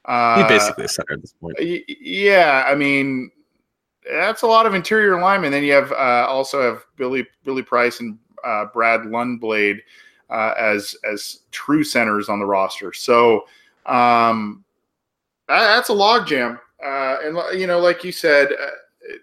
[0.05, 1.57] Uh, he basically a center at this point.
[1.59, 3.33] Yeah, I mean
[4.09, 5.51] that's a lot of interior linemen.
[5.51, 9.81] Then you have uh, also have Billy Billy Price and uh, Brad Lundblade
[10.31, 12.93] uh, as as true centers on the roster.
[12.93, 13.45] So
[13.87, 14.65] um,
[15.49, 16.59] that, that's a logjam.
[16.85, 19.17] Uh, and you know, like you said, uh,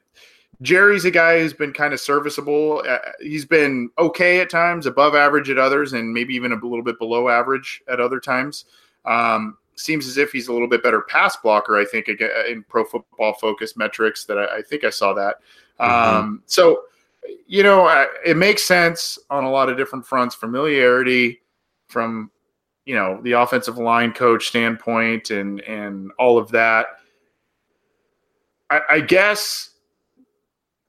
[0.61, 2.83] Jerry's a guy who's been kind of serviceable.
[2.87, 6.83] Uh, he's been okay at times, above average at others, and maybe even a little
[6.83, 8.65] bit below average at other times.
[9.05, 11.77] Um, seems as if he's a little bit better pass blocker.
[11.77, 15.37] I think in Pro Football Focus metrics that I, I think I saw that.
[15.79, 16.17] Mm-hmm.
[16.17, 16.81] Um, so
[17.47, 20.35] you know, it makes sense on a lot of different fronts.
[20.35, 21.41] Familiarity
[21.87, 22.29] from
[22.85, 26.87] you know the offensive line coach standpoint and and all of that.
[28.69, 29.71] I, I guess.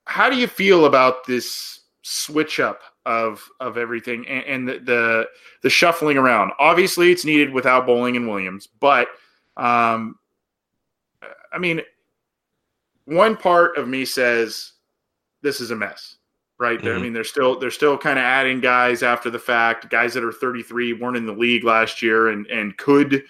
[0.04, 5.28] How do you feel about this switch up of of everything and, and the, the,
[5.62, 6.52] the shuffling around?
[6.58, 9.08] Obviously, it's needed without Boling and Williams, but
[9.58, 10.18] um,
[11.52, 11.82] I mean,
[13.04, 14.72] one part of me says
[15.42, 16.17] this is a mess
[16.58, 16.80] right?
[16.80, 16.98] Mm-hmm.
[16.98, 20.24] I mean, they're still they're still kind of adding guys after the fact, guys that
[20.24, 23.24] are 33 weren't in the league last year and and could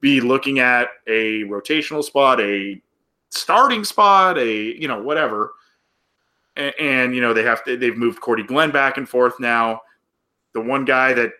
[0.00, 2.80] be looking at a rotational spot, a
[3.30, 5.52] starting spot, a you know whatever.
[6.56, 9.80] And, and you know they have to they've moved Cordy Glenn back and forth now.
[10.52, 11.32] The one guy that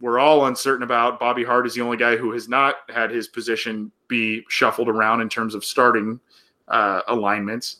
[0.00, 3.28] we're all uncertain about, Bobby Hart, is the only guy who has not had his
[3.28, 6.20] position be shuffled around in terms of starting
[6.68, 7.78] uh, alignments.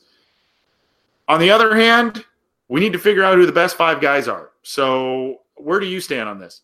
[1.28, 2.24] On the other hand,
[2.70, 4.52] we need to figure out who the best five guys are.
[4.62, 6.62] So, where do you stand on this?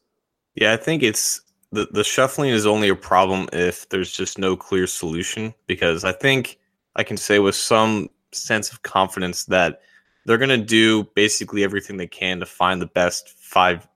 [0.55, 1.43] Yeah, I think it's
[1.73, 6.13] the the shuffling is only a problem if there's just no clear solution because I
[6.13, 6.59] think
[6.95, 9.83] I can say with some sense of confidence that
[10.25, 13.87] they're going to do basically everything they can to find the best five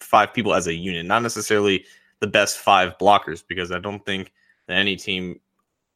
[0.00, 1.84] five people as a unit, not necessarily
[2.20, 4.32] the best five blockers because I don't think
[4.66, 5.40] that any team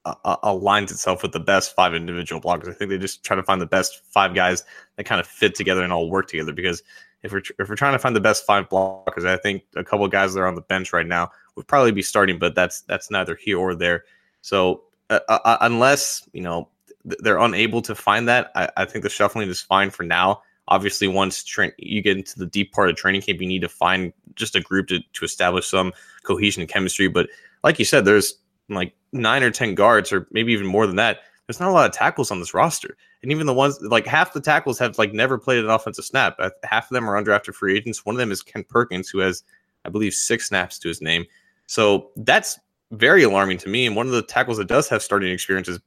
[0.05, 2.69] uh, aligns itself with the best five individual blockers.
[2.69, 4.65] I think they just try to find the best five guys
[4.97, 6.53] that kind of fit together and all work together.
[6.53, 6.83] Because
[7.23, 10.05] if we're if we're trying to find the best five blockers, I think a couple
[10.05, 12.83] of guys that are on the bench right now would probably be starting, but that's
[12.83, 14.05] that's neither here or there.
[14.41, 16.69] So uh, uh, uh unless you know
[17.05, 20.43] they're unable to find that, I, I, think the shuffling is fine for now.
[20.69, 23.69] Obviously, once tra- you get into the deep part of training camp, you need to
[23.69, 27.09] find just a group to, to establish some cohesion and chemistry.
[27.09, 27.29] But
[27.65, 28.35] like you said, there's
[28.75, 31.87] like nine or 10 guards, or maybe even more than that, there's not a lot
[31.87, 32.97] of tackles on this roster.
[33.23, 36.39] And even the ones like half the tackles have like never played an offensive snap.
[36.65, 38.05] Half of them are undrafted free agents.
[38.05, 39.45] One of them is Kent Perkins, who has,
[39.85, 41.27] I believe, six snaps to his name.
[41.67, 42.59] So that's
[42.91, 43.87] very alarming to me.
[43.87, 45.81] And one of the tackles that does have starting experience is,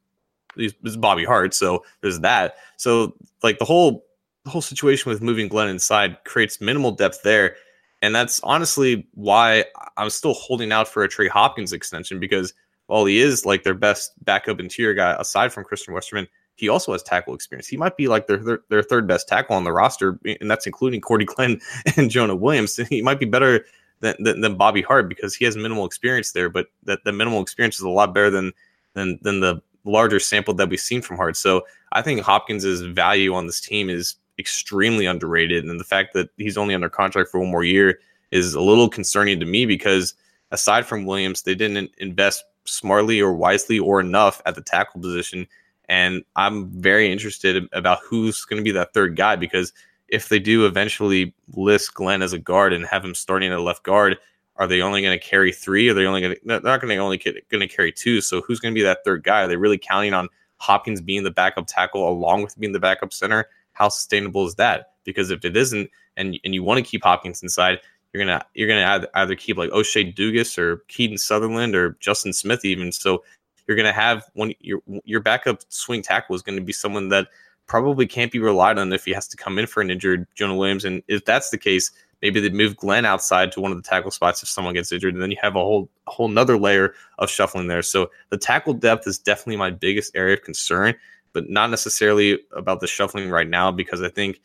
[0.57, 1.53] is Bobby Hart.
[1.53, 2.55] So there's that.
[2.77, 4.05] So like the whole
[4.45, 7.55] the whole situation with moving Glenn inside creates minimal depth there.
[8.01, 9.65] And that's honestly why
[9.97, 12.53] I'm still holding out for a Trey Hopkins extension because
[12.87, 16.93] while he is like their best backup interior guy aside from Christian Westerman, he also
[16.93, 17.67] has tackle experience.
[17.67, 20.65] He might be like their, their, their third best tackle on the roster, and that's
[20.65, 21.59] including Cordy Glenn
[21.97, 22.79] and Jonah Williams.
[22.89, 23.65] He might be better
[23.99, 27.41] than, than, than Bobby Hart because he has minimal experience there, but that the minimal
[27.41, 28.51] experience is a lot better than
[28.93, 31.35] than than the larger sample that we've seen from Hart.
[31.35, 36.29] So I think Hopkins's value on this team is extremely underrated, and the fact that
[36.37, 37.99] he's only under contract for one more year
[38.31, 40.13] is a little concerning to me because
[40.51, 45.47] aside from Williams, they didn't invest smartly or wisely or enough at the tackle position.
[45.87, 49.71] And I'm very interested about who's going to be that third guy because
[50.07, 53.83] if they do eventually list Glenn as a guard and have him starting at left
[53.83, 54.17] guard,
[54.57, 55.89] are they only going to carry three?
[55.89, 56.41] Are they only going to?
[56.45, 58.21] They're not going to only going to carry two.
[58.21, 59.41] So who's going to be that third guy?
[59.43, 63.13] Are they really counting on Hopkins being the backup tackle along with being the backup
[63.13, 63.47] center?
[63.73, 64.93] How sustainable is that?
[65.03, 67.79] Because if it isn't, and and you want to keep Hopkins inside,
[68.15, 72.63] you're gonna you're gonna either keep like O'Shea Dugas or Keaton Sutherland or Justin Smith
[72.63, 72.93] even.
[72.93, 73.23] So
[73.67, 77.27] you're gonna have one your your backup swing tackle is going to be someone that
[77.67, 80.55] probably can't be relied on if he has to come in for an injured Jonah
[80.55, 80.85] Williams.
[80.85, 84.11] And if that's the case, maybe they move Glenn outside to one of the tackle
[84.11, 87.29] spots if someone gets injured, and then you have a whole whole another layer of
[87.29, 87.81] shuffling there.
[87.81, 90.95] So the tackle depth is definitely my biggest area of concern,
[91.33, 94.39] but not necessarily about the shuffling right now because I think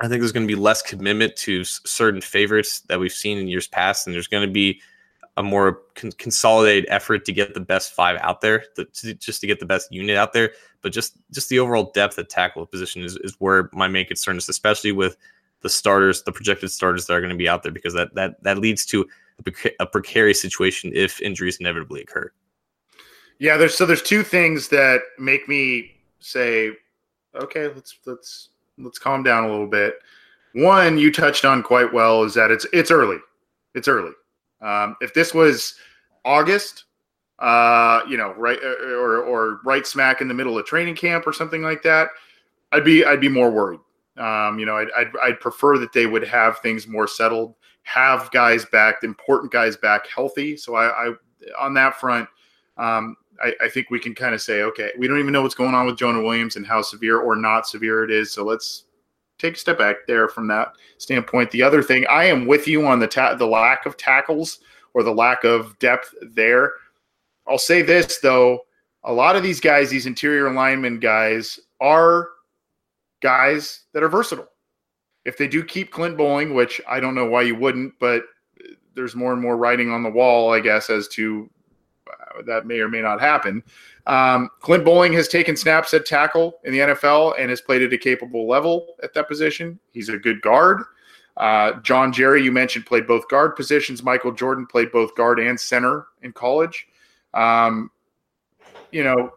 [0.00, 3.48] I think there's going to be less commitment to certain favorites that we've seen in
[3.48, 4.80] years past, and there's going to be
[5.36, 9.40] a more con- consolidated effort to get the best five out there, to, to, just
[9.40, 10.52] to get the best unit out there.
[10.82, 14.38] But just just the overall depth at tackle position is, is where my main concern
[14.38, 15.16] is, especially with
[15.60, 18.42] the starters, the projected starters that are going to be out there, because that that
[18.42, 19.06] that leads to
[19.46, 22.32] a, a precarious situation if injuries inevitably occur.
[23.38, 26.72] Yeah, there's so there's two things that make me say,
[27.34, 28.49] okay, let's let's
[28.82, 29.94] let's calm down a little bit.
[30.54, 33.18] One you touched on quite well is that it's it's early.
[33.74, 34.12] It's early.
[34.60, 35.74] Um, if this was
[36.24, 36.84] August,
[37.38, 41.26] uh, you know, right uh, or or right smack in the middle of training camp
[41.26, 42.08] or something like that,
[42.72, 43.80] I'd be I'd be more worried.
[44.16, 48.30] Um, you know, I'd, I'd, I'd prefer that they would have things more settled, have
[48.32, 50.56] guys back, important guys back healthy.
[50.56, 51.12] So I, I
[51.58, 52.28] on that front,
[52.76, 55.54] um, I, I think we can kind of say, okay, we don't even know what's
[55.54, 58.32] going on with Jonah Williams and how severe or not severe it is.
[58.32, 58.84] So let's
[59.38, 61.50] take a step back there from that standpoint.
[61.50, 64.58] The other thing, I am with you on the ta- the lack of tackles
[64.94, 66.74] or the lack of depth there.
[67.48, 68.60] I'll say this though,
[69.04, 72.28] a lot of these guys, these interior lineman guys, are
[73.22, 74.48] guys that are versatile.
[75.24, 78.24] If they do keep Clint Boling, which I don't know why you wouldn't, but
[78.94, 81.48] there's more and more writing on the wall, I guess, as to
[82.46, 83.62] that may or may not happen.
[84.06, 87.92] Um, Clint Boling has taken snaps at tackle in the NFL and has played at
[87.92, 89.78] a capable level at that position.
[89.92, 90.82] He's a good guard.
[91.36, 94.02] Uh, John Jerry, you mentioned, played both guard positions.
[94.02, 96.88] Michael Jordan played both guard and center in college.
[97.34, 97.90] Um,
[98.90, 99.32] you know,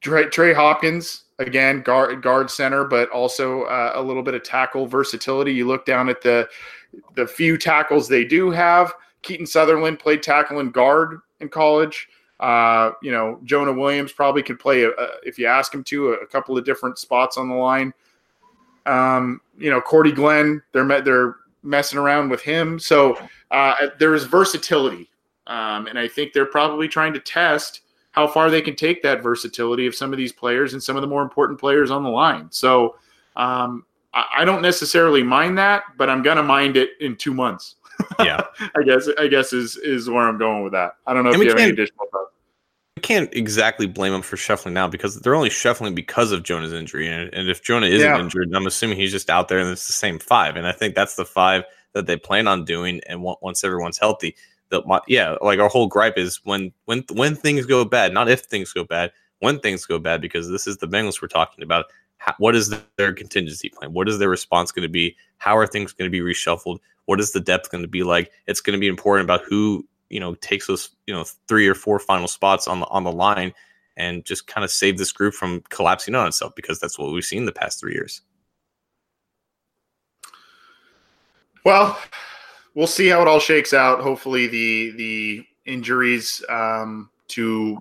[0.00, 4.86] Trey, Trey, Hopkins, again, guard, guard center, but also uh, a little bit of tackle
[4.86, 5.52] versatility.
[5.52, 6.48] You look down at the
[7.16, 8.92] the few tackles they do have.
[9.22, 12.08] Keaton Sutherland played tackle and guard in college.
[12.40, 16.10] Uh, you know, Jonah Williams probably could play, a, a, if you ask him to,
[16.10, 17.92] a, a, couple of different spots on the line.
[18.86, 23.18] Um, you know, Cordy Glenn, they're they're messing around with him, so
[23.50, 25.10] uh, there is versatility,
[25.48, 27.80] um, and I think they're probably trying to test
[28.12, 31.02] how far they can take that versatility of some of these players and some of
[31.02, 32.48] the more important players on the line.
[32.50, 32.96] So
[33.36, 37.76] um, I, I, don't necessarily mind that, but I'm gonna mind it in two months.
[38.20, 38.42] Yeah,
[38.76, 40.94] I guess I guess is is where I'm going with that.
[41.06, 42.32] I don't know and if you have any additional thoughts.
[42.96, 46.72] We can't exactly blame them for shuffling now because they're only shuffling because of Jonah's
[46.72, 47.06] injury.
[47.06, 48.18] And, and if Jonah isn't yeah.
[48.18, 50.56] injured, I'm assuming he's just out there and it's the same five.
[50.56, 53.00] And I think that's the five that they plan on doing.
[53.08, 54.34] And once everyone's healthy,
[54.70, 58.40] the yeah, like our whole gripe is when when when things go bad, not if
[58.40, 61.86] things go bad, when things go bad, because this is the Bengals we're talking about.
[62.18, 63.92] How, what is their contingency plan?
[63.92, 65.16] What is their response going to be?
[65.38, 66.78] How are things going to be reshuffled?
[67.06, 68.30] What is the depth going to be like?
[68.46, 71.74] It's going to be important about who you know takes those you know three or
[71.74, 73.52] four final spots on the on the line
[73.96, 77.24] and just kind of save this group from collapsing on itself because that's what we've
[77.24, 78.22] seen the past three years.
[81.64, 81.98] Well,
[82.74, 84.00] we'll see how it all shakes out.
[84.00, 87.78] Hopefully, the the injuries um, to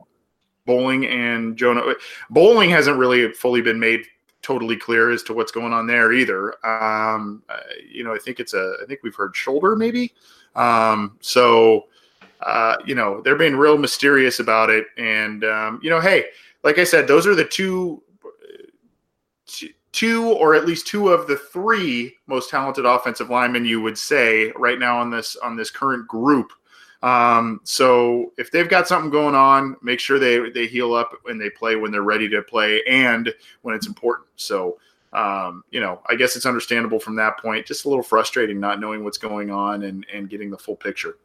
[0.66, 1.94] Boling and Jonah
[2.30, 4.06] Boling hasn't really fully been made
[4.48, 6.54] totally clear as to what's going on there either.
[6.66, 7.44] Um,
[7.86, 10.14] you know, I think it's a I think we've heard shoulder maybe.
[10.56, 11.88] Um, so
[12.42, 14.86] uh, you know, they're being real mysterious about it.
[14.98, 16.26] And um, you know, hey,
[16.64, 18.02] like I said, those are the two
[19.92, 24.52] two or at least two of the three most talented offensive linemen you would say
[24.56, 26.54] right now on this on this current group.
[27.04, 31.40] Um, so if they've got something going on, make sure they they heal up and
[31.40, 34.28] they play when they're ready to play and when it's important.
[34.36, 34.78] So
[35.14, 37.66] um, you know, I guess it's understandable from that point.
[37.66, 41.16] Just a little frustrating not knowing what's going on and and getting the full picture.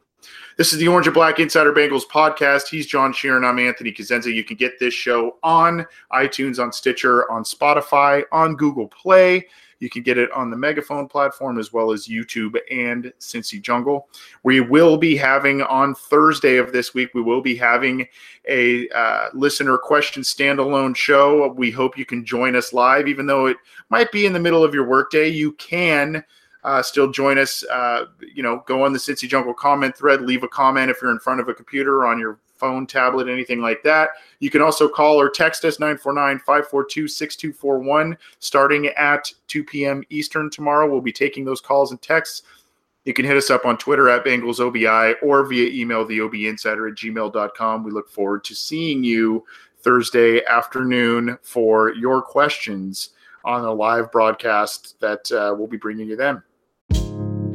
[0.56, 2.68] This is the Orange and Black Insider Bengals podcast.
[2.68, 3.44] He's John Sheeran.
[3.44, 4.32] I'm Anthony Cosenza.
[4.32, 9.48] You can get this show on iTunes, on Stitcher, on Spotify, on Google Play.
[9.82, 14.08] You can get it on the Megaphone platform as well as YouTube and Cincy Jungle.
[14.44, 18.06] We will be having on Thursday of this week, we will be having
[18.48, 21.48] a uh, listener question standalone show.
[21.48, 23.56] We hope you can join us live, even though it
[23.88, 25.26] might be in the middle of your workday.
[25.28, 26.22] You can
[26.62, 27.64] uh, still join us.
[27.64, 31.10] Uh, you know, go on the Cincy Jungle comment thread, leave a comment if you're
[31.10, 34.10] in front of a computer on your phone, tablet, anything like that.
[34.38, 40.04] You can also call or text us 949 542 6241 starting at 2 p.m.
[40.10, 40.88] Eastern tomorrow.
[40.88, 42.42] We'll be taking those calls and texts.
[43.04, 47.82] You can hit us up on Twitter at BengalsOBI or via email, theobinsider at gmail.com.
[47.82, 49.44] We look forward to seeing you
[49.80, 53.10] Thursday afternoon for your questions
[53.44, 56.40] on a live broadcast that uh, we'll be bringing you then.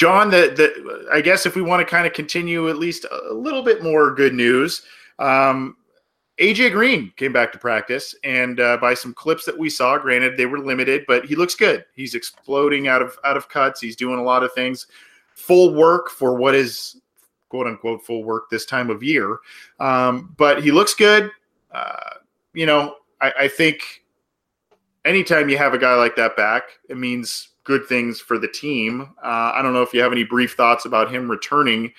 [0.00, 3.34] John, the, the I guess if we want to kind of continue at least a
[3.34, 4.80] little bit more good news,
[5.18, 5.76] um,
[6.38, 10.38] AJ Green came back to practice, and uh, by some clips that we saw, granted
[10.38, 11.84] they were limited, but he looks good.
[11.94, 13.78] He's exploding out of out of cuts.
[13.78, 14.86] He's doing a lot of things,
[15.34, 16.98] full work for what is
[17.50, 19.40] quote unquote full work this time of year.
[19.80, 21.30] Um, but he looks good.
[21.70, 22.14] Uh,
[22.54, 23.82] you know, I, I think
[25.04, 29.02] anytime you have a guy like that back, it means good things for the team.
[29.22, 31.92] Uh, I don't know if you have any brief thoughts about him returning,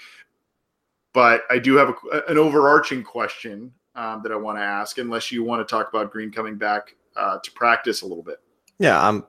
[1.13, 5.31] but I do have a, an overarching question um, that I want to ask, unless
[5.31, 8.39] you want to talk about Green coming back uh, to practice a little bit.
[8.79, 9.25] Yeah, I'm.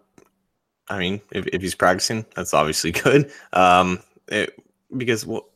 [0.88, 3.30] I mean, if, if he's practicing, that's obviously good.
[3.52, 4.58] Um, it,
[4.96, 5.48] because well,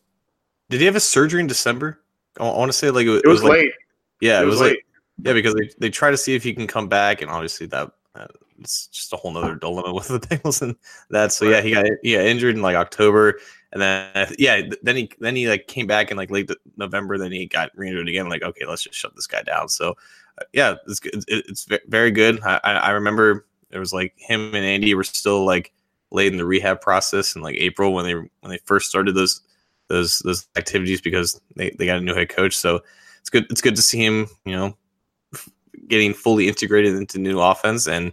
[0.71, 2.01] did he have a surgery in December?
[2.39, 3.67] I, I want to say like it, it was, was, late.
[3.67, 3.75] Like,
[4.21, 4.69] yeah, it, was, was late.
[4.71, 4.85] Like,
[5.25, 7.91] yeah, because they, they try to see if he can come back, and obviously that
[8.15, 8.27] uh,
[8.61, 10.77] it's just a whole nother dilemma with the Bengals and
[11.11, 11.33] that.
[11.33, 13.39] So yeah, he got got injured in like October,
[13.73, 17.19] and then yeah, then he then he like came back in like late November.
[17.19, 18.29] Then he got re-injured again.
[18.29, 19.69] Like okay, let's just shut this guy down.
[19.69, 19.97] So
[20.39, 21.25] uh, yeah, it's good.
[21.29, 22.41] it's very good.
[22.43, 25.73] I I remember it was like him and Andy were still like
[26.11, 29.41] late in the rehab process in like April when they when they first started those
[29.89, 32.57] those those activities because they, they got a new head coach.
[32.57, 32.83] So
[33.21, 34.77] it's good it's good to see him, you know,
[35.89, 37.87] getting fully integrated into new offense.
[37.87, 38.13] And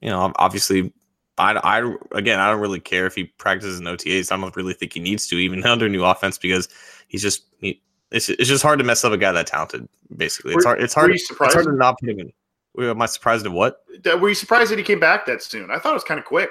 [0.00, 0.92] you know, obviously,
[1.38, 4.32] I, I again, I don't really care if he practices in OTAs.
[4.32, 6.68] I don't really think he needs to, even under new offense, because
[7.08, 7.80] he's just he,
[8.10, 9.88] it's it's just hard to mess up a guy that talented.
[10.16, 10.82] Basically, it's hard.
[10.82, 11.10] It's hard.
[11.12, 12.32] It's hard to not put him in.
[12.78, 13.82] Am I surprised at what?
[14.04, 15.70] Were you surprised that he came back that soon?
[15.70, 16.50] I thought it was kind of quick.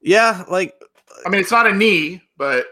[0.00, 0.74] Yeah, like
[1.26, 2.66] I mean, it's not a knee, but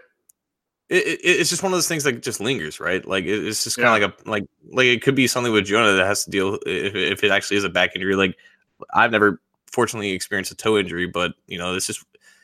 [0.88, 3.06] it, it, it's just one of those things that just lingers, right?
[3.06, 4.06] Like it, it's just kind of yeah.
[4.06, 6.94] like a like like it could be something with Jonah that has to deal if,
[6.94, 8.14] if it actually is a back injury.
[8.14, 8.36] Like
[8.94, 9.40] I've never
[9.76, 12.02] fortunately experienced a toe injury, but you know it's just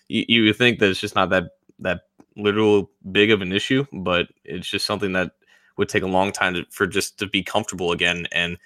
[0.09, 1.45] you, you think that it's just not that
[1.79, 2.03] that
[2.37, 5.33] literal big of an issue, but it's just something that
[5.79, 8.27] would take a long time to, for just to be comfortable again.
[8.33, 8.59] And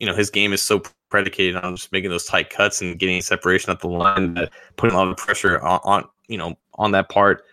[0.00, 3.20] you know his game is so predicated on just making those tight cuts and getting
[3.20, 6.92] separation at the line that putting a lot of pressure on, on you know on
[6.92, 7.44] that part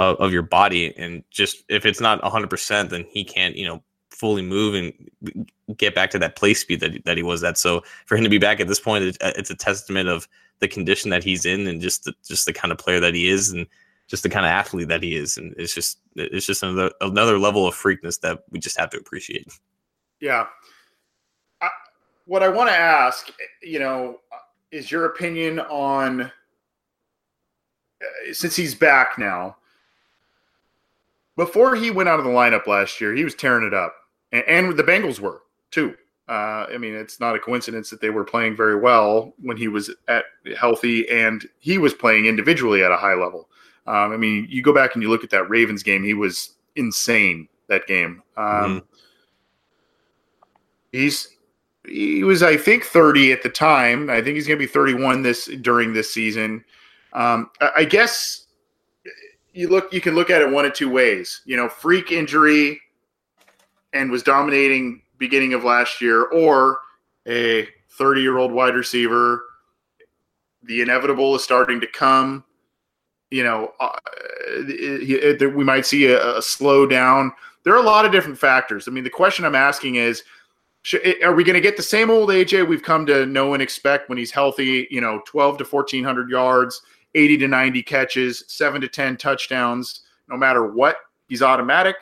[0.00, 3.82] of, of your body and just if it's not 100% then he can't you know
[4.10, 7.56] fully move and get back to that play speed that, that he was at.
[7.58, 10.68] So for him to be back at this point it, it's a testament of the
[10.68, 13.50] condition that he's in and just the, just the kind of player that he is
[13.50, 13.66] and
[14.08, 15.38] just the kind of athlete that he is.
[15.38, 18.98] And it's just it's just another another level of freakness that we just have to
[18.98, 19.48] appreciate.
[20.20, 20.46] Yeah.
[21.62, 21.68] I,
[22.26, 23.30] what i want to ask
[23.62, 24.20] you know
[24.70, 26.30] is your opinion on uh,
[28.32, 29.56] since he's back now
[31.40, 33.94] before he went out of the lineup last year, he was tearing it up,
[34.32, 35.96] and, and the Bengals were too.
[36.28, 39.66] Uh, I mean, it's not a coincidence that they were playing very well when he
[39.66, 40.24] was at
[40.56, 43.48] healthy, and he was playing individually at a high level.
[43.88, 46.54] Um, I mean, you go back and you look at that Ravens game; he was
[46.76, 48.22] insane that game.
[48.36, 48.78] Um, mm-hmm.
[50.92, 51.36] He's
[51.84, 54.08] he was, I think, thirty at the time.
[54.08, 56.64] I think he's going to be thirty-one this during this season.
[57.12, 58.46] Um, I, I guess
[59.52, 61.40] you look you can look at it one of two ways.
[61.44, 62.80] You know, freak injury
[63.92, 66.78] and was dominating beginning of last year, or
[67.26, 69.44] a 30 year old wide receiver.
[70.62, 72.44] The inevitable is starting to come.
[73.30, 73.96] You know, uh,
[74.48, 77.30] it, it, we might see a, a slowdown.
[77.62, 78.88] There are a lot of different factors.
[78.88, 80.22] I mean, the question I'm asking is
[81.22, 84.08] are we going to get the same old AJ we've come to know and expect
[84.08, 84.88] when he's healthy?
[84.90, 86.80] You know, 12 to 1400 yards
[87.14, 90.96] 80 to 90 catches, seven to 10 touchdowns, no matter what.
[91.28, 91.96] He's automatic.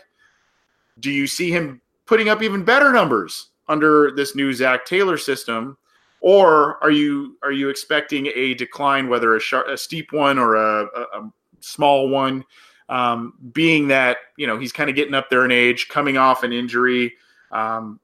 [1.00, 5.76] Do you see him putting up even better numbers under this new Zac Taylor system?
[6.20, 10.56] Or are you are you expecting a decline, whether a, sharp, a steep one or
[10.56, 12.44] a, a, a small one?
[12.88, 16.42] Um, being that you know he's kind of getting up there in age, coming off
[16.42, 17.14] an injury,
[17.52, 18.00] um,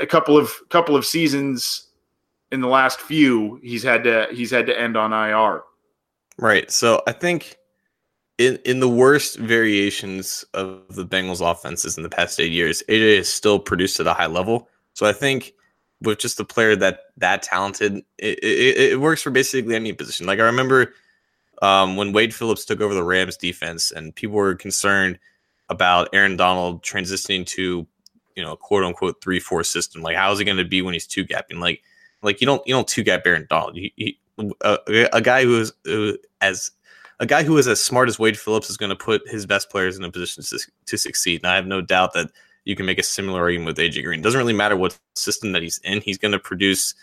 [0.00, 1.88] a couple of couple of seasons
[2.52, 5.62] in the last few he's had to he's had to end on IR.
[6.38, 6.70] Right.
[6.70, 7.56] So I think
[8.38, 13.18] in in the worst variations of the Bengals offenses in the past eight years, AJ
[13.18, 14.68] has still produced at a high level.
[14.94, 15.52] So I think
[16.00, 20.26] with just a player that that talented, it, it, it works for basically any position.
[20.26, 20.94] Like I remember
[21.62, 25.18] um, when Wade Phillips took over the Rams defense, and people were concerned
[25.68, 27.86] about Aaron Donald transitioning to
[28.36, 30.02] you know quote unquote three four system.
[30.02, 31.60] Like how is he going to be when he's two gapping?
[31.60, 31.82] Like
[32.22, 33.76] like you don't you don't two gap Aaron Donald.
[33.76, 34.12] You, you,
[34.62, 34.78] a,
[35.12, 36.72] a, guy who is who, as
[37.20, 39.70] a guy who is as smart as Wade Phillips is going to put his best
[39.70, 41.40] players in a position to, to succeed.
[41.42, 42.30] And I have no doubt that
[42.64, 44.20] you can make a similar argument with AJ Green.
[44.20, 46.94] It doesn't really matter what system that he's in; he's going to produce,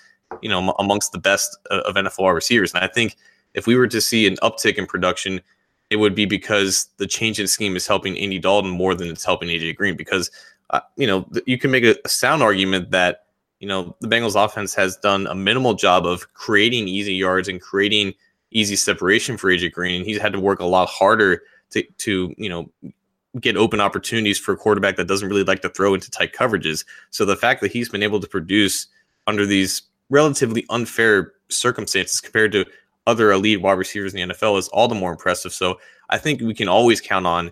[0.42, 2.74] you know, amongst the best of NFL receivers.
[2.74, 3.16] And I think
[3.54, 5.42] if we were to see an uptick in production,
[5.90, 9.26] it would be because the change in scheme is helping Andy Dalton more than it's
[9.26, 9.96] helping AJ Green.
[9.96, 10.32] Because
[10.72, 13.26] uh, you know, you can make a, a sound argument that
[13.62, 17.62] you know, the Bengals offense has done a minimal job of creating easy yards and
[17.62, 18.14] creating
[18.52, 20.02] easy separation for AJ Green.
[20.02, 22.70] and He's had to work a lot harder to, to you know,
[23.40, 26.86] get open opportunities for a quarterback that doesn't really like to throw into tight coverages.
[27.12, 28.88] So the fact that he's been able to produce
[29.28, 32.66] under these relatively unfair circumstances compared to
[33.08, 35.54] other elite wide receivers in the NFL is all the more impressive.
[35.54, 35.80] So
[36.10, 37.52] I think we can always count on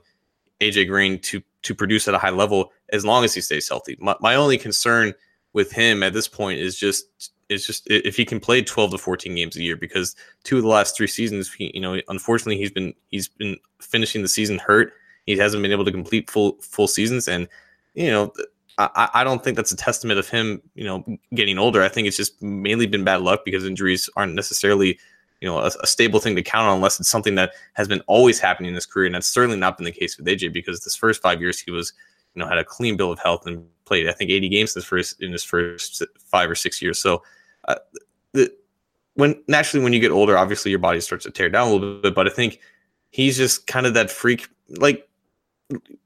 [0.60, 3.98] AJ Green to to produce at a high level as long as he stays healthy.
[4.00, 5.14] My, my only concern–
[5.54, 8.98] with him at this point is just it's just if he can play 12 to
[8.98, 12.58] 14 games a year because two of the last three seasons, he, you know, unfortunately
[12.58, 14.94] he's been he's been finishing the season hurt.
[15.26, 17.48] He hasn't been able to complete full full seasons, and
[17.96, 18.32] you know,
[18.78, 21.84] I, I don't think that's a testament of him, you know, getting older.
[21.84, 25.00] I think it's just mainly been bad luck because injuries aren't necessarily,
[25.42, 28.02] you know, a, a stable thing to count on unless it's something that has been
[28.08, 30.82] always happening in his career, and that's certainly not been the case with AJ because
[30.82, 31.94] this first five years he was,
[32.36, 34.80] you know, had a clean bill of health and played I think 80 games in
[34.80, 37.00] his first in his first five or six years.
[37.00, 37.24] So
[37.70, 37.76] uh,
[38.34, 38.52] the,
[39.14, 42.02] when naturally when you get older, obviously your body starts to tear down a little
[42.02, 42.16] bit.
[42.16, 42.60] But I think
[43.12, 45.08] he's just kind of that freak, like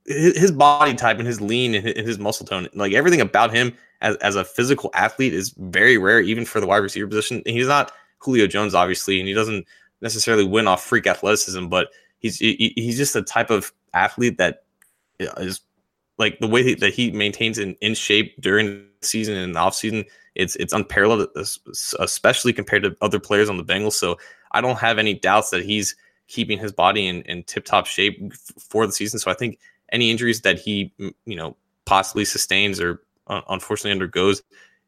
[0.06, 4.16] his, body type and his lean and his muscle tone, like everything about him as,
[4.18, 7.42] as a physical athlete is very rare, even for the wide receiver position.
[7.46, 9.66] He's not Julio Jones, obviously, and he doesn't
[10.02, 11.90] necessarily win off freak athleticism, but
[12.20, 14.64] he's he, he's just a type of athlete that
[15.20, 15.62] is
[16.18, 19.76] like the way that he maintains in, in shape during the season and the off
[19.76, 20.04] season
[20.36, 21.28] it's it's unparalleled,
[22.00, 23.94] especially compared to other players on the Bengals.
[23.94, 24.18] So
[24.52, 25.96] I don't have any doubts that he's
[26.28, 29.20] keeping his body in, in tip top shape for the season.
[29.20, 29.60] So I think
[29.92, 31.56] any injuries that he you know
[31.86, 34.42] possibly sustains or uh, unfortunately undergoes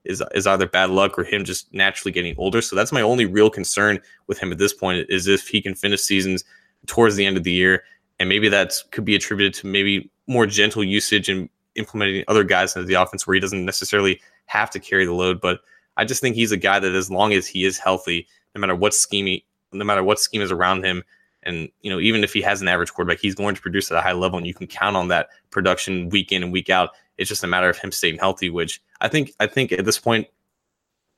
[0.03, 2.61] is is either bad luck or him just naturally getting older.
[2.61, 5.75] So that's my only real concern with him at this point is if he can
[5.75, 6.43] finish seasons
[6.87, 7.83] towards the end of the year,
[8.19, 12.75] and maybe that could be attributed to maybe more gentle usage and implementing other guys
[12.75, 15.41] into the offense where he doesn't necessarily have to carry the load.
[15.41, 15.61] But
[15.97, 18.75] I just think he's a guy that as long as he is healthy, no matter
[18.75, 21.03] what scheme he, no matter what scheme is around him,
[21.43, 23.97] and you know, even if he has an average quarterback, he's going to produce at
[23.97, 26.91] a high level, and you can count on that production week in and week out.
[27.17, 29.99] It's just a matter of him staying healthy, which I think I think at this
[29.99, 30.27] point,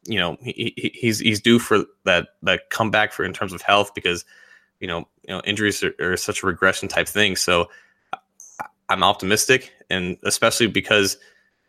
[0.06, 3.62] you know, he, he, he's he's due for that that comeback for in terms of
[3.62, 4.26] health because
[4.80, 7.36] you know you know injuries are, are such a regression type thing.
[7.36, 7.70] So
[8.90, 11.18] I'm optimistic, and especially because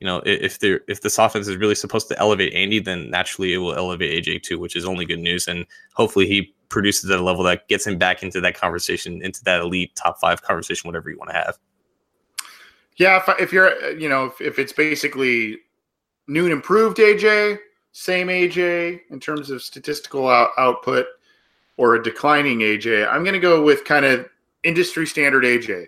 [0.00, 3.52] you know, if they if this offense is really supposed to elevate Andy, then naturally
[3.52, 5.48] it will elevate AJ too, which is only good news.
[5.48, 9.42] And hopefully he produces at a level that gets him back into that conversation, into
[9.44, 11.58] that elite top five conversation, whatever you want to have.
[12.96, 15.58] Yeah, if, if you're, you know, if, if it's basically
[16.28, 17.58] new and improved AJ,
[17.92, 21.06] same AJ in terms of statistical out, output,
[21.76, 24.28] or a declining AJ, I'm going to go with kind of
[24.62, 25.86] industry standard AJ.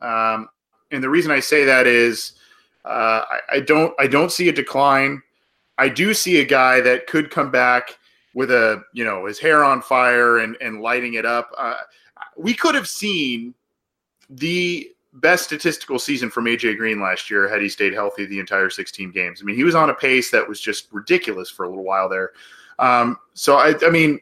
[0.00, 0.48] Um,
[0.90, 2.32] and the reason I say that is
[2.84, 5.22] uh, I, I don't I don't see a decline.
[5.78, 7.98] I do see a guy that could come back
[8.34, 11.50] with a you know his hair on fire and and lighting it up.
[11.56, 11.76] Uh,
[12.36, 13.54] we could have seen
[14.28, 18.70] the best statistical season from AJ Green last year had he stayed healthy the entire
[18.70, 19.40] 16 games.
[19.42, 22.08] I mean, he was on a pace that was just ridiculous for a little while
[22.08, 22.30] there.
[22.78, 24.20] Um, so I, I mean,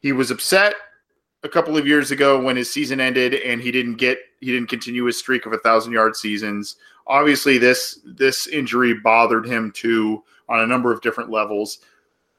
[0.00, 0.74] he was upset
[1.42, 4.68] a couple of years ago when his season ended and he didn't get he didn't
[4.68, 6.76] continue his streak of a thousand yard seasons
[7.10, 11.80] obviously this this injury bothered him too on a number of different levels.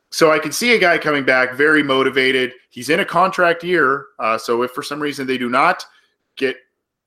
[0.09, 2.53] So I can see a guy coming back very motivated.
[2.69, 5.85] He's in a contract year, uh, so if for some reason they do not
[6.35, 6.57] get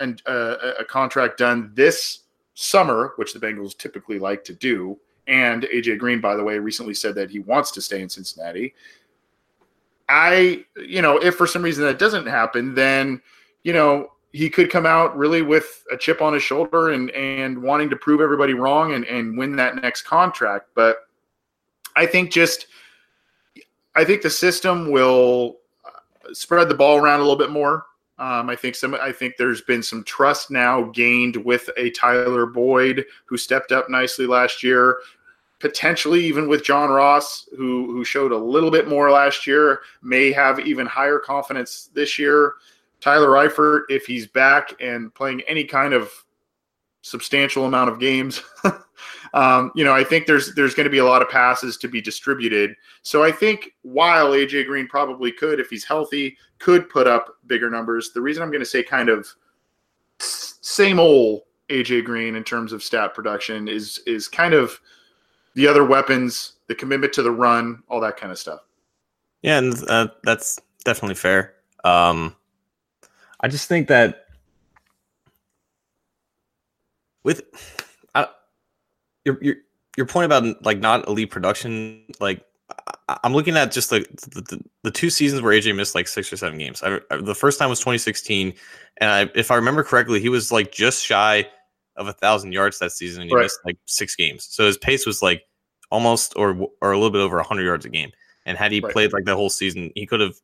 [0.00, 2.20] an, uh, a contract done this
[2.54, 6.94] summer, which the Bengals typically like to do, and AJ Green, by the way, recently
[6.94, 8.74] said that he wants to stay in Cincinnati.
[10.08, 13.20] I, you know, if for some reason that doesn't happen, then
[13.64, 17.56] you know he could come out really with a chip on his shoulder and and
[17.62, 20.70] wanting to prove everybody wrong and and win that next contract.
[20.74, 21.06] But
[21.94, 22.66] I think just
[23.94, 27.86] I think the system will uh, spread the ball around a little bit more.
[28.18, 28.94] Um, I think some.
[28.94, 33.88] I think there's been some trust now gained with a Tyler Boyd who stepped up
[33.88, 34.98] nicely last year.
[35.60, 40.32] Potentially, even with John Ross, who who showed a little bit more last year, may
[40.32, 42.54] have even higher confidence this year.
[43.04, 46.10] Tyler Eifert, if he's back and playing any kind of
[47.02, 48.40] substantial amount of games,
[49.34, 51.88] um, you know, I think there's there's going to be a lot of passes to
[51.88, 52.74] be distributed.
[53.02, 57.68] So I think while AJ Green probably could, if he's healthy, could put up bigger
[57.68, 58.12] numbers.
[58.14, 59.28] The reason I'm going to say kind of
[60.18, 64.80] same old AJ Green in terms of stat production is is kind of
[65.56, 68.60] the other weapons, the commitment to the run, all that kind of stuff.
[69.42, 71.56] Yeah, and uh, that's definitely fair.
[71.84, 72.34] Um,
[73.44, 74.24] I just think that
[77.24, 77.42] with
[78.14, 78.28] I,
[79.26, 79.56] your your
[79.98, 82.42] your point about like not elite production, like
[83.06, 83.98] I, am looking at just the,
[84.30, 86.82] the, the, two seasons where AJ missed like six or seven games.
[86.82, 88.54] I, I, the first time was 2016,
[88.96, 91.46] and I, if I remember correctly, he was like just shy
[91.96, 93.42] of a thousand yards that season, and he right.
[93.42, 94.48] missed like six games.
[94.50, 95.42] So his pace was like
[95.90, 98.10] almost or or a little bit over 100 yards a game.
[98.46, 98.90] And had he right.
[98.90, 100.36] played like the whole season, he could have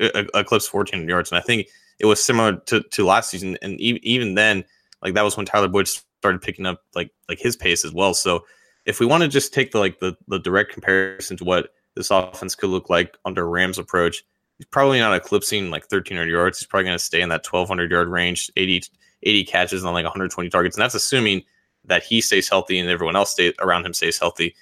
[0.00, 1.30] uh, eclipsed 14 yards.
[1.30, 1.68] And I think
[1.98, 3.56] it was similar to, to last season.
[3.62, 4.64] And e- even then,
[5.02, 8.14] like that was when Tyler Boyd started picking up like like his pace as well.
[8.14, 8.44] So
[8.84, 12.10] if we want to just take the like the, the direct comparison to what this
[12.10, 14.22] offense could look like under Rams' approach.
[14.58, 16.60] He's probably not eclipsing like 1,300 yards.
[16.60, 18.84] He's probably going to stay in that 1,200 yard range, 80,
[19.22, 20.76] 80 catches on like 120 targets.
[20.76, 21.42] And that's assuming
[21.84, 24.54] that he stays healthy and everyone else stay, around him stays healthy.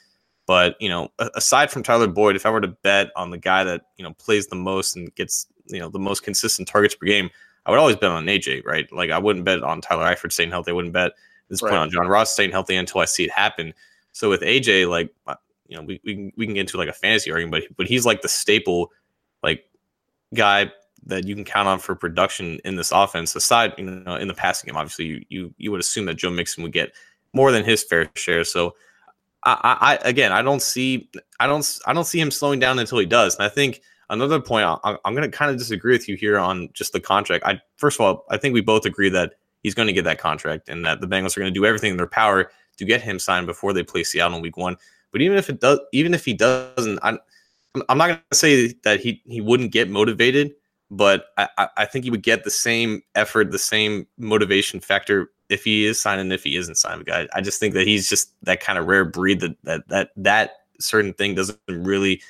[0.47, 3.65] But, you know, aside from Tyler Boyd, if I were to bet on the guy
[3.65, 7.07] that, you know, plays the most and gets, you know, the most consistent targets per
[7.07, 7.31] game,
[7.67, 8.91] I would always bet on AJ, right?
[8.93, 10.71] Like I wouldn't bet on Tyler Eifert staying healthy.
[10.71, 11.13] I wouldn't bet
[11.49, 11.71] this right.
[11.71, 13.75] point on John Ross staying healthy until I see it happen.
[14.13, 15.35] So with AJ, like uh,
[15.67, 17.87] you know, we, we can, we can get into like a fantasy argument, but but
[17.87, 18.93] he's like the staple,
[19.43, 19.65] like
[20.35, 20.71] guy
[21.07, 23.35] that you can count on for production in this offense.
[23.35, 26.31] Aside, you know, in the passing game, obviously you you you would assume that Joe
[26.31, 26.93] Mixon would get
[27.33, 28.45] more than his fair share.
[28.45, 28.75] So
[29.43, 31.11] I, I again, I don't see
[31.41, 33.37] I don't I don't see him slowing down until he does.
[33.37, 36.39] And I think another point I, I'm going to kind of disagree with you here
[36.39, 37.45] on just the contract.
[37.45, 40.19] I first of all, I think we both agree that he's going to get that
[40.19, 43.03] contract and that the Bengals are going to do everything in their power to get
[43.03, 44.77] him signed before they play Seattle in Week One.
[45.13, 47.19] But even if it does, even if he doesn't, I'm
[47.89, 50.55] I'm not going to say that he he wouldn't get motivated,
[50.91, 55.65] but I I think he would get the same effort, the same motivation factor if
[55.65, 57.09] he is signed and if he isn't signed.
[57.11, 60.11] I, I just think that he's just that kind of rare breed that that that
[60.17, 60.51] that
[60.81, 62.21] certain thing doesn't really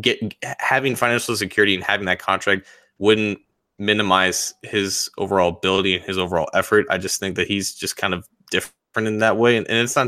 [0.00, 2.66] get having financial security and having that contract
[2.98, 3.38] wouldn't
[3.78, 6.86] minimize his overall ability and his overall effort.
[6.90, 9.96] I just think that he's just kind of different in that way, and, and it's
[9.96, 10.06] not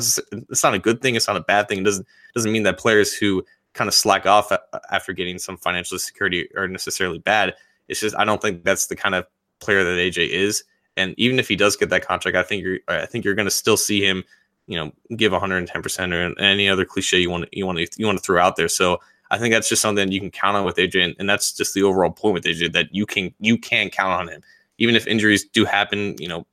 [0.50, 1.14] it's not a good thing.
[1.14, 1.78] It's not a bad thing.
[1.78, 4.52] It doesn't doesn't mean that players who kind of slack off
[4.90, 7.54] after getting some financial security are necessarily bad.
[7.88, 9.26] It's just I don't think that's the kind of
[9.60, 10.64] player that AJ is.
[10.96, 13.46] And even if he does get that contract, I think you're I think you're going
[13.46, 14.24] to still see him,
[14.66, 17.88] you know, give 110 percent or any other cliche you want to, you want to
[17.96, 18.68] you want to throw out there.
[18.68, 19.00] So
[19.32, 21.82] I think that's just something you can count on with AJ, and, that's just the
[21.82, 24.42] overall point with AJ that you can you can count on him,
[24.76, 26.14] even if injuries do happen.
[26.18, 26.46] You know,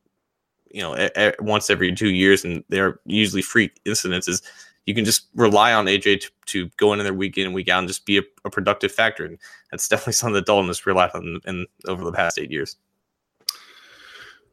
[0.72, 4.42] you know, a, a, once every two years, and they're usually freak incidences.
[4.86, 7.68] You can just rely on AJ to, to go in there week in and week
[7.68, 9.38] out and just be a, a productive factor, and
[9.72, 12.78] that's definitely something that Dalton has relied on in, in over the past eight years.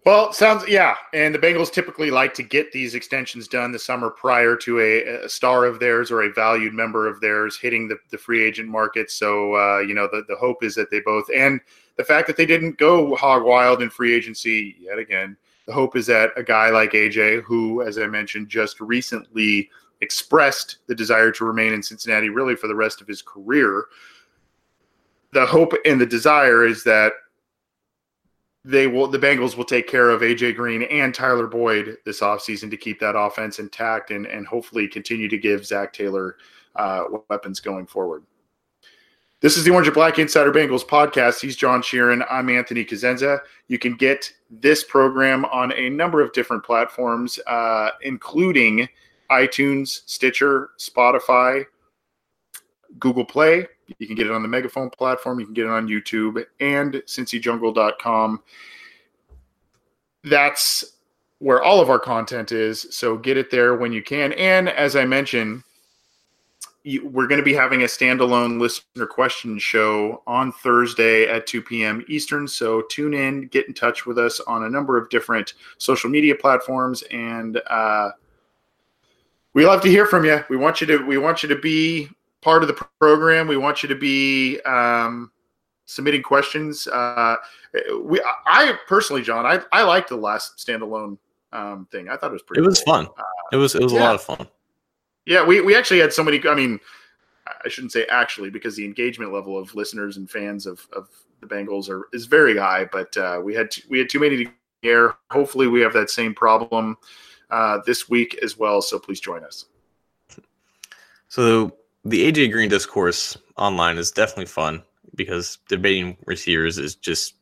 [0.07, 4.09] Well, sounds yeah, and the Bengals typically like to get these extensions done the summer
[4.09, 7.97] prior to a, a star of theirs or a valued member of theirs hitting the,
[8.13, 9.11] the free agent market.
[9.11, 11.61] So uh, you know the the hope is that they both and
[11.97, 15.37] the fact that they didn't go hog wild in free agency yet again.
[15.67, 19.69] The hope is that a guy like AJ, who, as I mentioned, just recently
[20.03, 23.87] expressed the desire to remain in Cincinnati really for the rest of his career,
[25.33, 27.13] the hope and the desire is that
[28.67, 32.69] they will the Bengals will take care of AJ Green and Tyler Boyd this offseason
[32.71, 36.37] to keep that offense intact and and hopefully continue to give Zac Taylor
[36.75, 38.25] uh, weapons going forward.
[39.41, 41.41] This is the Orange and Black Insider Bengals podcast.
[41.41, 42.27] He's John Sheeran.
[42.29, 43.41] I'm Anthony Cosenza.
[43.69, 48.89] You can get this program on a number of different platforms, uh, including
[49.31, 51.67] iTunes, Stitcher, Spotify,
[52.99, 53.67] Google Play,
[53.99, 55.41] you can get it on the Megaphone platform.
[55.41, 58.43] You can get it on YouTube and cincyjungle.com.
[60.25, 60.97] That's
[61.39, 62.87] where all of our content is.
[62.91, 64.33] So get it there when you can.
[64.33, 65.63] And as I mentioned,
[66.83, 71.63] you, we're going to be having a standalone listener question show on Thursday at 2
[71.63, 72.05] p.m.
[72.09, 72.47] Eastern.
[72.47, 76.35] So tune in, get in touch with us on a number of different social media
[76.37, 78.11] platforms, and uh,
[79.53, 80.45] we love to hear from you.
[80.49, 82.09] We want you to we want you to be
[82.43, 83.49] part of the program.
[83.49, 85.31] We want you to be um,
[85.87, 86.87] submitting questions.
[86.87, 87.37] Uh,
[88.03, 91.19] we, I personally, John, I, I liked the last standalone
[91.53, 92.09] um, thing.
[92.09, 92.63] I thought it was pretty.
[92.63, 92.95] It was cool.
[92.95, 93.07] fun.
[93.07, 93.23] Uh,
[93.53, 94.01] it was it was yeah.
[94.01, 94.49] a lot of fun.
[95.25, 96.41] Yeah, we we actually had so many.
[96.47, 96.79] I mean,
[97.47, 101.09] I shouldn't say actually because the engagement level of listeners and fans of of
[101.41, 102.85] the Bengals are is very high.
[102.85, 104.51] But uh, we had we had too many to
[104.83, 105.15] air.
[105.31, 106.97] Hopefully, we have that same problem
[107.51, 108.83] uh, this week as well.
[108.83, 109.67] So please join us.
[111.29, 111.73] So
[112.07, 114.83] the AJ Green discourse online is definitely fun
[115.17, 117.35] because debating receivers is just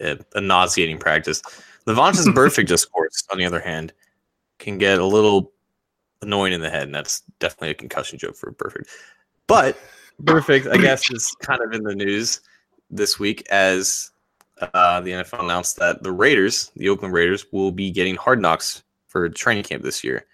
[0.00, 1.42] a, a nauseating practice.
[1.86, 3.92] The Vontaze Burfict discourse, on the other hand,
[4.58, 5.52] can get a little
[6.20, 8.88] annoying in the head, and that's definitely a concussion joke for Burfict.
[9.46, 9.78] But
[10.22, 12.42] Burfict, I guess, is kind of in the news
[12.90, 14.10] this week as
[14.60, 18.82] uh, the NFL announced that the Raiders, the Oakland Raiders, will be getting hard knocks
[19.06, 20.26] for training camp this year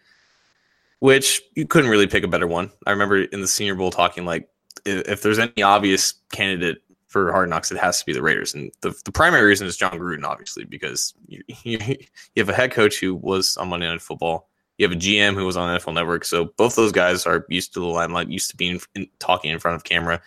[1.00, 2.70] which you couldn't really pick a better one.
[2.86, 4.48] I remember in the Senior Bowl talking like
[4.84, 6.78] if, if there's any obvious candidate
[7.08, 9.76] for Hard Knocks, it has to be the Raiders, and the, the primary reason is
[9.76, 11.98] Jon Gruden, obviously, because you, you, you
[12.36, 14.48] have a head coach who was on Monday Night Football.
[14.78, 17.72] You have a GM who was on NFL Network, so both those guys are used
[17.74, 20.20] to the limelight, used to being in, talking in front of camera.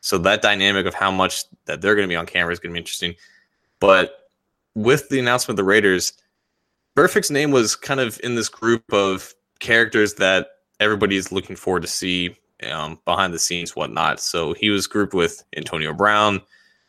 [0.00, 2.72] So that dynamic of how much that they're going to be on camera is going
[2.72, 3.14] to be interesting.
[3.78, 4.28] But
[4.74, 6.12] with the announcement of the Raiders,
[6.96, 9.32] Burfict's name was kind of in this group of
[9.64, 10.48] characters that
[10.78, 12.36] everybody is looking forward to see
[12.70, 14.20] um, behind the scenes, whatnot.
[14.20, 16.40] So he was grouped with Antonio Brown,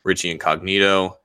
[0.03, 1.17] Richie Incognito.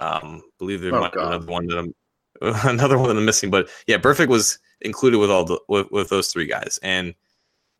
[0.00, 1.94] Um, believe there oh, might be another one that I'm
[2.40, 6.08] another one that I'm missing, but yeah, Burfict was included with all the with, with
[6.08, 6.78] those three guys.
[6.82, 7.14] And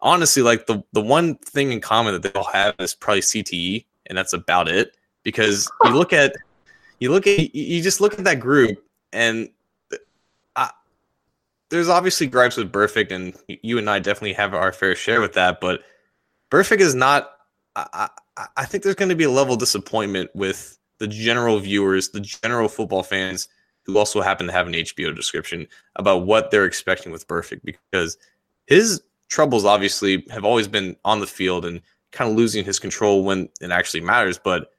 [0.00, 3.84] honestly, like the the one thing in common that they all have is probably CTE,
[4.06, 4.96] and that's about it.
[5.22, 6.34] Because you look at
[6.98, 8.82] you look at you just look at that group,
[9.12, 9.48] and
[11.70, 15.34] there's obviously gripes with Burfict, and you and I definitely have our fair share with
[15.34, 15.60] that.
[15.60, 15.82] But
[16.50, 17.30] Burfict is not.
[17.76, 21.58] I, I, I think there's going to be a level of disappointment with the general
[21.58, 23.48] viewers, the general football fans
[23.84, 25.66] who also happen to have an HBO description
[25.96, 28.18] about what they're expecting with Burfict because
[28.66, 31.80] his troubles obviously have always been on the field and
[32.12, 34.38] kind of losing his control when it actually matters.
[34.38, 34.72] But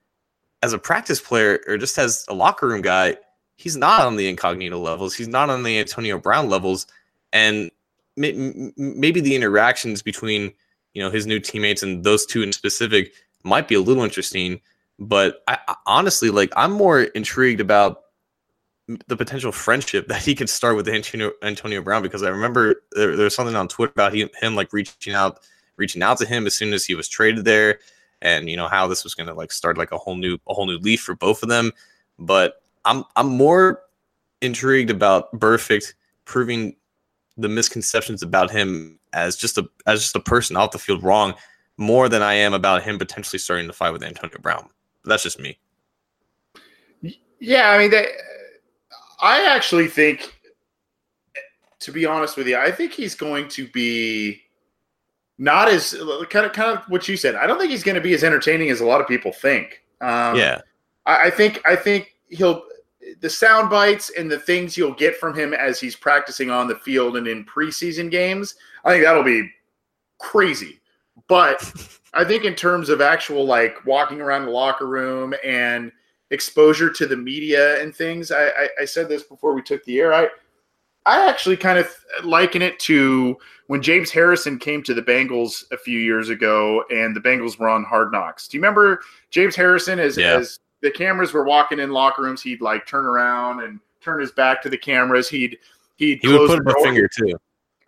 [0.61, 3.17] as a practice player or just as a locker room guy,
[3.59, 5.13] he's not on the incognito levels.
[5.13, 6.87] He's not on the Antonio Brown levels.
[7.33, 7.69] And
[8.15, 10.53] maybe the interactions between
[10.93, 14.61] you know his new teammates and those two in specific might be a little interesting.
[14.97, 18.01] But I, honestly, like I'm more intrigued about
[19.07, 23.15] the potential friendship that he could start with Antonio Antonio Brown because I remember there,
[23.15, 25.41] there was something on Twitter about him, him like reaching out
[25.75, 27.79] reaching out to him as soon as he was traded there
[28.21, 30.53] and you know how this was going to like start like a whole new a
[30.53, 31.71] whole new leaf for both of them
[32.17, 33.81] but I'm I'm more
[34.41, 35.93] intrigued about Burfict
[36.25, 36.75] proving
[37.37, 41.33] the misconceptions about him as just a as just a person off the field wrong
[41.77, 44.69] more than I am about him potentially starting to fight with Antonio Brown.
[45.05, 45.57] That's just me.
[47.39, 48.07] Yeah, I mean, they,
[49.21, 50.35] I actually think,
[51.79, 54.41] to be honest with you, I think he's going to be
[55.37, 55.93] not as
[56.29, 57.35] kind of kind of what you said.
[57.35, 59.81] I don't think he's going to be as entertaining as a lot of people think.
[60.01, 60.59] Um, yeah,
[61.05, 62.63] I, I think I think he'll
[63.21, 66.75] the sound bites and the things you'll get from him as he's practicing on the
[66.75, 68.55] field and in preseason games.
[68.85, 69.49] I think that'll be
[70.19, 70.79] crazy.
[71.27, 71.73] But
[72.13, 75.91] I think in terms of actual like walking around the locker room and
[76.31, 78.31] exposure to the media and things.
[78.31, 80.13] I, I, I said this before we took the air.
[80.13, 80.27] I
[81.05, 85.77] I actually kind of liken it to when James Harrison came to the Bengals a
[85.77, 88.47] few years ago, and the Bengals were on Hard Knocks.
[88.47, 89.01] Do you remember
[89.31, 90.35] James Harrison as yeah.
[90.35, 92.41] as the cameras were walking in locker rooms?
[92.41, 95.29] He'd like turn around and turn his back to the cameras.
[95.29, 95.57] He'd
[95.97, 97.39] he'd he would put up a finger too.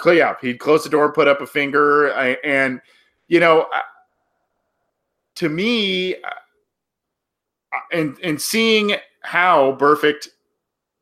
[0.05, 2.07] Yeah, he'd close the door put up a finger,
[2.43, 2.81] and
[3.27, 3.67] you know,
[5.35, 6.15] to me,
[7.91, 10.29] and and seeing how Burfict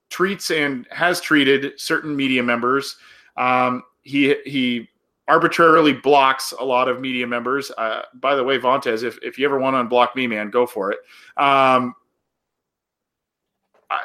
[0.10, 2.98] treats and has treated certain media members,
[3.38, 4.90] um, he he
[5.30, 7.72] arbitrarily blocks a lot of media members.
[7.78, 10.66] Uh, by the way, Vontaze, if, if you ever want to unblock me, man, go
[10.66, 11.00] for it.
[11.38, 11.94] Um,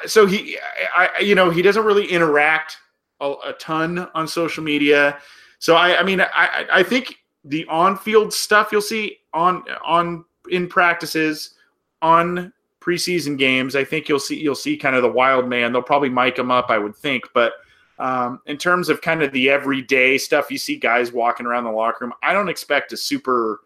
[0.05, 0.57] so he,
[0.95, 2.77] I, you know, he doesn't really interact
[3.19, 5.17] a, a ton on social media.
[5.59, 10.67] So I, I mean, I, I think the on-field stuff you'll see on on in
[10.67, 11.55] practices
[12.01, 15.71] on preseason games, I think you'll see you'll see kind of the wild man.
[15.71, 17.23] They'll probably mic him up, I would think.
[17.33, 17.53] But
[17.99, 21.71] um, in terms of kind of the everyday stuff, you see guys walking around the
[21.71, 22.13] locker room.
[22.21, 23.61] I don't expect a super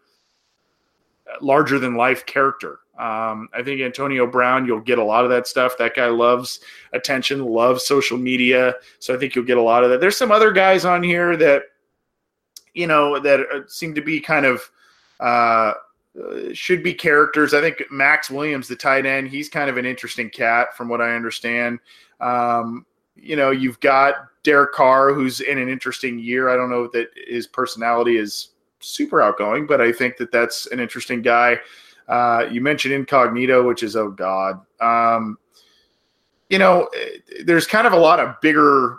[1.26, 2.80] uh, larger than life character.
[2.98, 5.78] Um, I think Antonio Brown, you'll get a lot of that stuff.
[5.78, 6.60] That guy loves
[6.92, 8.74] attention, loves social media.
[8.98, 10.00] So I think you'll get a lot of that.
[10.00, 11.62] There's some other guys on here that,
[12.74, 14.70] you know, that uh, seem to be kind of
[15.18, 15.72] uh,
[16.20, 17.54] uh, should be characters.
[17.54, 21.00] I think Max Williams, the tight end, he's kind of an interesting cat from what
[21.00, 21.78] I understand.
[22.20, 22.84] Um,
[23.20, 26.48] you know, you've got Derek Carr, who's in an interesting year.
[26.48, 28.50] I don't know that his personality is
[28.80, 31.60] super outgoing, but I think that that's an interesting guy.
[32.08, 34.60] Uh, you mentioned Incognito, which is oh god.
[34.80, 35.38] Um,
[36.48, 38.98] you know, eh, there's kind of a lot of bigger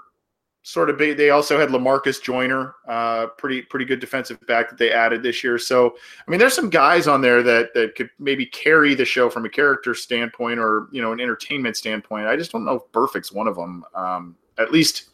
[0.64, 1.18] sort of big.
[1.18, 5.43] They also had Lamarcus Joyner, uh, pretty pretty good defensive back that they added this
[5.43, 5.57] year.
[5.57, 5.95] So
[6.28, 9.45] I mean, there's some guys on there that that could maybe carry the show from
[9.45, 12.28] a character standpoint or you know an entertainment standpoint.
[12.28, 15.09] I just don't know if Burfict's one of them, um, at least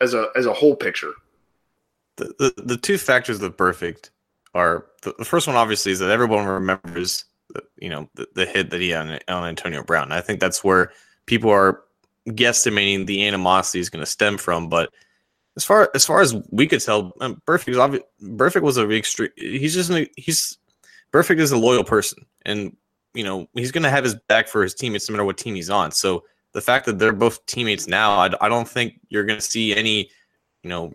[0.00, 1.12] as a as a whole picture.
[2.16, 4.10] The the, the two factors of Burfict
[4.54, 7.24] are the, the first one obviously is that everyone remembers
[7.78, 10.12] you know the, the hit that he had on, on Antonio Brown.
[10.12, 10.92] I think that's where
[11.26, 11.82] people are
[12.28, 14.68] guesstimating the animosity is going to stem from.
[14.68, 14.90] But
[15.56, 19.30] as far as far as we could tell, um, was obvi- Burfict was a extreme.
[19.36, 20.58] He's just he's
[21.12, 22.76] Burfict is a loyal person, and
[23.14, 25.54] you know he's going to have his back for his teammates no matter what team
[25.54, 25.90] he's on.
[25.92, 29.44] So the fact that they're both teammates now, I, I don't think you're going to
[29.44, 30.10] see any,
[30.62, 30.92] you know,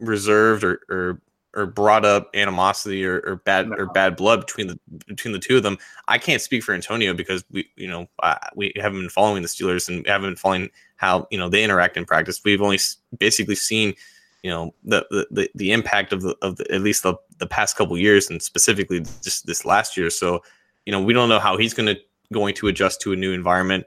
[0.00, 1.20] reserved or, or
[1.58, 3.76] or brought up animosity or, or bad no.
[3.76, 5.76] or bad blood between the between the two of them.
[6.06, 8.08] I can't speak for Antonio because we you know
[8.54, 11.96] we haven't been following the Steelers and haven't been following how you know they interact
[11.96, 12.40] in practice.
[12.44, 12.78] We've only
[13.18, 13.94] basically seen
[14.42, 17.76] you know the the, the impact of the of the, at least the, the past
[17.76, 20.10] couple years and specifically just this last year.
[20.10, 20.42] So
[20.86, 22.00] you know we don't know how he's going to
[22.32, 23.84] going to adjust to a new environment,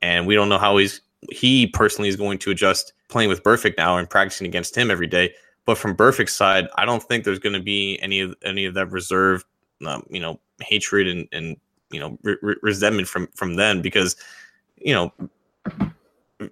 [0.00, 1.00] and we don't know how he's
[1.30, 5.06] he personally is going to adjust playing with Burfict now and practicing against him every
[5.06, 5.32] day.
[5.64, 8.74] But from Burfict's side, I don't think there's going to be any of any of
[8.74, 9.44] that reserve,
[9.86, 11.56] um, you know, hatred and and
[11.90, 14.16] you know re- resentment from from them because
[14.76, 15.12] you know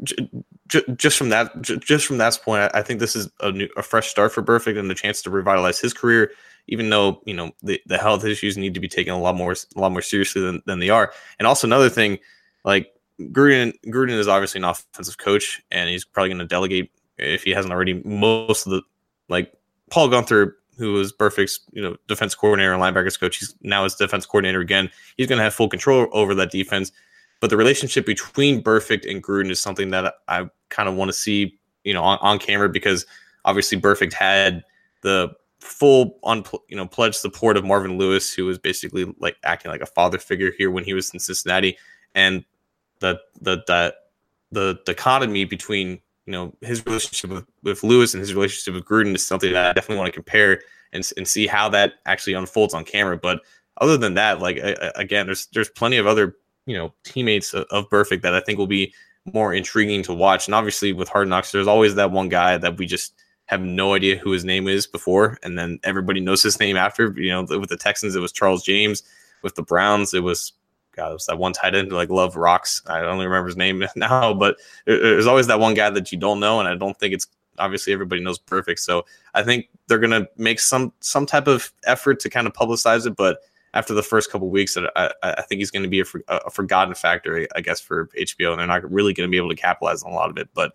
[0.05, 0.31] j-
[0.69, 3.69] j- just from that j- just from that point, I think this is a new
[3.77, 6.31] a fresh start for Burfict and the chance to revitalize his career.
[6.69, 9.53] Even though you know the, the health issues need to be taken a lot more
[9.53, 12.19] a lot more seriously than, than they are, and also another thing,
[12.65, 17.43] like Gruden Gruden is obviously an offensive coach, and he's probably going to delegate if
[17.43, 18.83] he hasn't already most of the
[19.31, 19.53] like
[19.91, 23.39] Paul Guenther, who was Burfict's you know defense coordinator and linebackers coach.
[23.39, 24.91] He's now his defense coordinator again.
[25.17, 26.93] He's going to have full control over that defense.
[27.41, 31.15] But the relationship between Burfict and Gruden is something that I kind of want to
[31.15, 33.07] see, you know, on, on camera because
[33.47, 34.63] obviously Burfict had
[35.03, 39.71] the full on you know pledged support of Marvin Lewis, who was basically like acting
[39.71, 41.77] like a father figure here when he was in Cincinnati,
[42.15, 42.45] and
[43.01, 43.95] the the the
[44.53, 46.01] the dichotomy between
[46.31, 49.67] you know his relationship with, with Lewis and his relationship with Gruden is something that
[49.67, 50.63] I definitely want to compare
[50.93, 53.17] and and see how that actually unfolds on camera.
[53.17, 53.41] But
[53.81, 54.61] other than that, like
[54.95, 58.59] again, there's there's plenty of other you know teammates of, of Burfict that I think
[58.61, 60.47] will be more intriguing to watch.
[60.47, 63.13] And obviously with Hard Knocks, there's always that one guy that we just
[63.47, 67.13] have no idea who his name is before, and then everybody knows his name after.
[67.17, 69.03] You know, with the Texans, it was Charles James.
[69.43, 70.53] With the Browns, it was
[71.01, 72.83] God, it was that one tight end like Love Rocks.
[72.87, 76.41] I don't remember his name now, but there's always that one guy that you don't
[76.41, 77.27] know, and I don't think it's
[77.59, 78.79] obviously everybody knows Burfict.
[78.79, 83.07] So I think they're gonna make some some type of effort to kind of publicize
[83.07, 83.39] it, but
[83.73, 86.93] after the first couple weeks, I, I think he's going to be a, a, forgotten
[86.93, 90.03] factor, I guess, for HBO, and they're not really going to be able to capitalize
[90.03, 90.49] on a lot of it.
[90.55, 90.73] But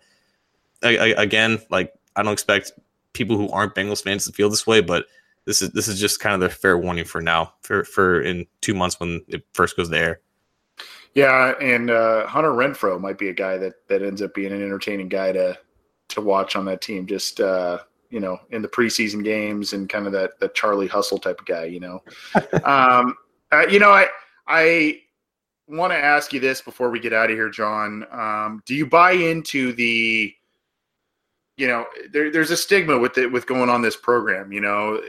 [0.82, 2.72] I, I, again, like I don't expect
[3.12, 5.04] people who aren't Bengals fans to feel this way, but
[5.46, 8.46] this is this is just kind of their fair warning for now, for for in
[8.60, 10.20] two months when it first goes there.
[11.14, 14.62] Yeah, and uh, Hunter Renfrow might be a guy that that ends up being an
[14.62, 15.56] entertaining guy to
[16.08, 17.06] to watch on that team.
[17.06, 17.78] Just uh,
[18.10, 21.46] you know, in the preseason games and kind of that that Charlie Hustle type of
[21.46, 21.64] guy.
[21.64, 22.02] You know,
[22.64, 23.16] um,
[23.52, 24.08] uh, you know, I
[24.48, 25.00] I
[25.68, 28.04] want to ask you this before we get out of here, John.
[28.10, 30.34] Um, do you buy into the
[31.56, 34.52] you know, there, there's a stigma with it with going on this program.
[34.52, 35.00] You know,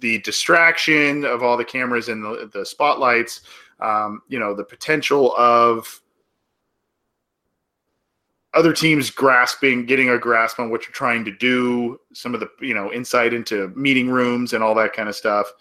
[0.00, 3.42] the distraction of all the cameras and the, the spotlights,
[3.80, 6.00] um, you know, the potential of
[8.54, 12.48] other teams grasping, getting a grasp on what you're trying to do, some of the,
[12.60, 15.52] you know, insight into meeting rooms and all that kind of stuff.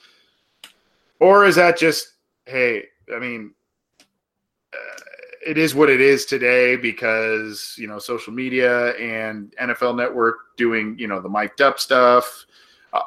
[1.20, 2.14] Or is that just,
[2.46, 3.54] hey, I mean,
[4.74, 5.02] uh,
[5.46, 10.96] it is what it is today because, you know, social media and NFL Network doing,
[10.98, 12.46] you know, the mic'd up stuff.
[12.94, 13.02] Uh,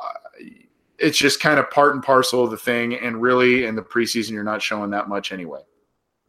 [0.99, 2.95] it's just kind of part and parcel of the thing.
[2.95, 5.61] And really, in the preseason, you're not showing that much anyway.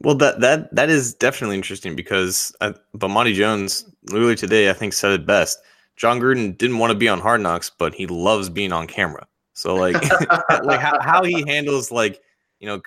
[0.00, 4.72] Well, that that that is definitely interesting because, I, but Monty Jones literally today, I
[4.72, 5.58] think, said it best.
[5.96, 9.26] Jon Gruden didn't want to be on Hard Knocks, but he loves being on camera.
[9.54, 9.94] So, like,
[10.62, 12.20] like how, how he handles like
[12.60, 12.80] you know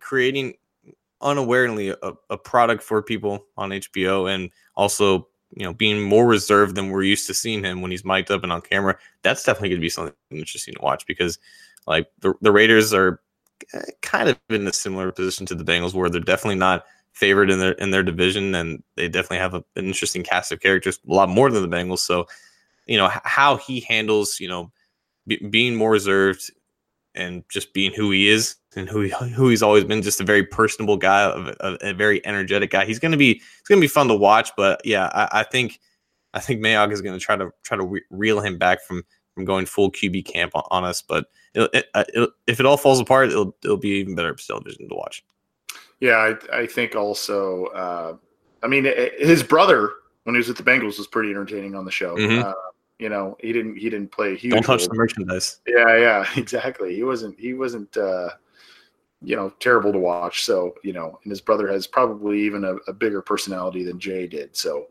[0.00, 0.54] creating
[1.22, 6.76] unawarely a, a product for people on HBO, and also you know, being more reserved
[6.76, 8.96] than we're used to seeing him when he's mic'd up and on camera.
[9.22, 11.38] That's definitely going to be something interesting to watch because,
[11.86, 13.20] like, the, the Raiders are
[13.74, 17.50] eh, kind of in a similar position to the Bengals, where they're definitely not favored
[17.50, 21.00] in their in their division, and they definitely have a, an interesting cast of characters,
[21.08, 21.98] a lot more than the Bengals.
[21.98, 22.26] So,
[22.86, 24.70] you know, how he handles, you know,
[25.50, 26.50] being more reserved
[27.14, 30.24] and just being who he is and who he, who he's always been, just a
[30.24, 31.22] very personable guy,
[31.60, 32.84] a, a very energetic guy.
[32.84, 34.50] He's gonna be it's gonna be fun to watch.
[34.56, 35.80] But yeah, I, I think
[36.34, 39.02] I think Mayock is gonna try to try to re- reel him back from
[39.34, 41.02] from going full QB camp on, on us.
[41.02, 44.88] But it, it, it, if it all falls apart, it'll it'll be even better television
[44.88, 45.24] to watch.
[46.00, 47.66] Yeah, I, I think also.
[47.66, 48.16] Uh,
[48.62, 48.84] I mean,
[49.18, 49.92] his brother
[50.24, 52.16] when he was at the Bengals was pretty entertaining on the show.
[52.16, 52.46] Mm-hmm.
[52.46, 52.52] Uh,
[52.98, 54.52] you know, he didn't he didn't play a huge.
[54.52, 54.88] Don't touch role.
[54.90, 55.60] the merchandise.
[55.66, 56.94] Yeah, yeah, exactly.
[56.94, 58.30] He wasn't he wasn't uh,
[59.22, 60.44] you know terrible to watch.
[60.44, 64.26] So you know, and his brother has probably even a, a bigger personality than Jay
[64.26, 64.56] did.
[64.56, 64.86] So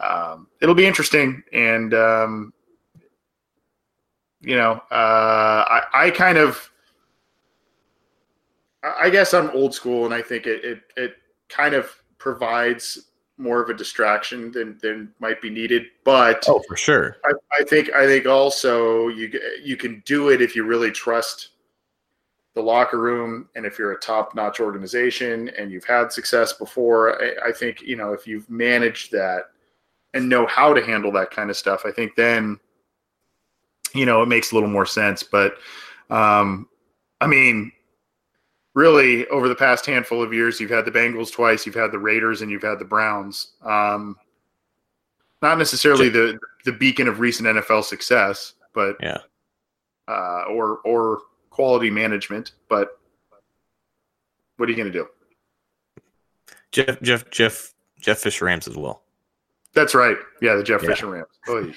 [0.00, 2.52] um, it'll be interesting, and um,
[4.40, 6.70] you know, uh, I, I kind of.
[9.00, 11.14] I guess I'm old school, and I think it, it, it
[11.48, 13.06] kind of provides
[13.36, 15.84] more of a distraction than than might be needed.
[16.04, 19.30] But oh, for sure, I, I, think I think also you
[19.62, 21.50] you can do it if you really trust
[22.54, 27.22] the locker room and if you're a top notch organization and you've had success before.
[27.22, 29.50] I, I think you know if you've managed that
[30.14, 31.82] and know how to handle that kind of stuff.
[31.84, 32.58] I think then
[33.94, 35.22] you know, it makes a little more sense.
[35.22, 35.56] But
[36.10, 36.68] um,
[37.20, 37.72] I mean,
[38.74, 41.98] really, over the past handful of years, you've had the Bengals twice, you've had the
[41.98, 43.52] Raiders, and you've had the Browns.
[43.62, 44.16] Um,
[45.40, 49.18] not necessarily the the beacon of recent NFL success, but yeah,
[50.08, 51.20] uh, or or
[51.54, 52.52] quality management.
[52.68, 52.98] But
[54.56, 55.06] what are you going to do?
[56.72, 59.02] Jeff Jeff Jeff Jeff Fisher Rams as well.
[59.72, 60.16] That's right.
[60.42, 60.88] Yeah, the Jeff yeah.
[60.88, 61.28] Fisher Rams.
[61.48, 61.72] Oy,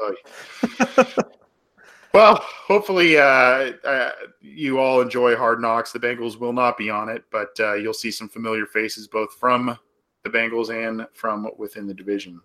[0.02, 1.04] oy.
[2.12, 4.10] well, hopefully uh, uh,
[4.42, 5.92] you all enjoy Hard Knocks.
[5.92, 9.34] The Bengals will not be on it, but uh, you'll see some familiar faces both
[9.34, 9.78] from
[10.22, 12.40] the Bengals and from within the division.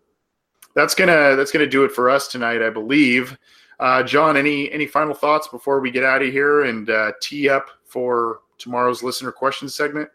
[0.76, 3.38] That's gonna that's gonna do it for us tonight, I believe.
[3.80, 7.48] Uh, John, any any final thoughts before we get out of here and uh, tee
[7.48, 10.10] up for tomorrow's listener questions segment?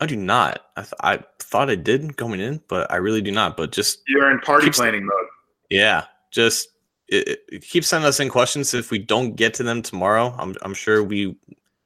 [0.00, 0.66] I do not.
[0.76, 3.56] I, th- I thought I did coming in, but I really do not.
[3.56, 5.26] But just you're in party planning mode.
[5.70, 6.68] Yeah, just
[7.08, 8.74] it, it, keep sending us in questions.
[8.74, 11.36] If we don't get to them tomorrow, I'm I'm sure we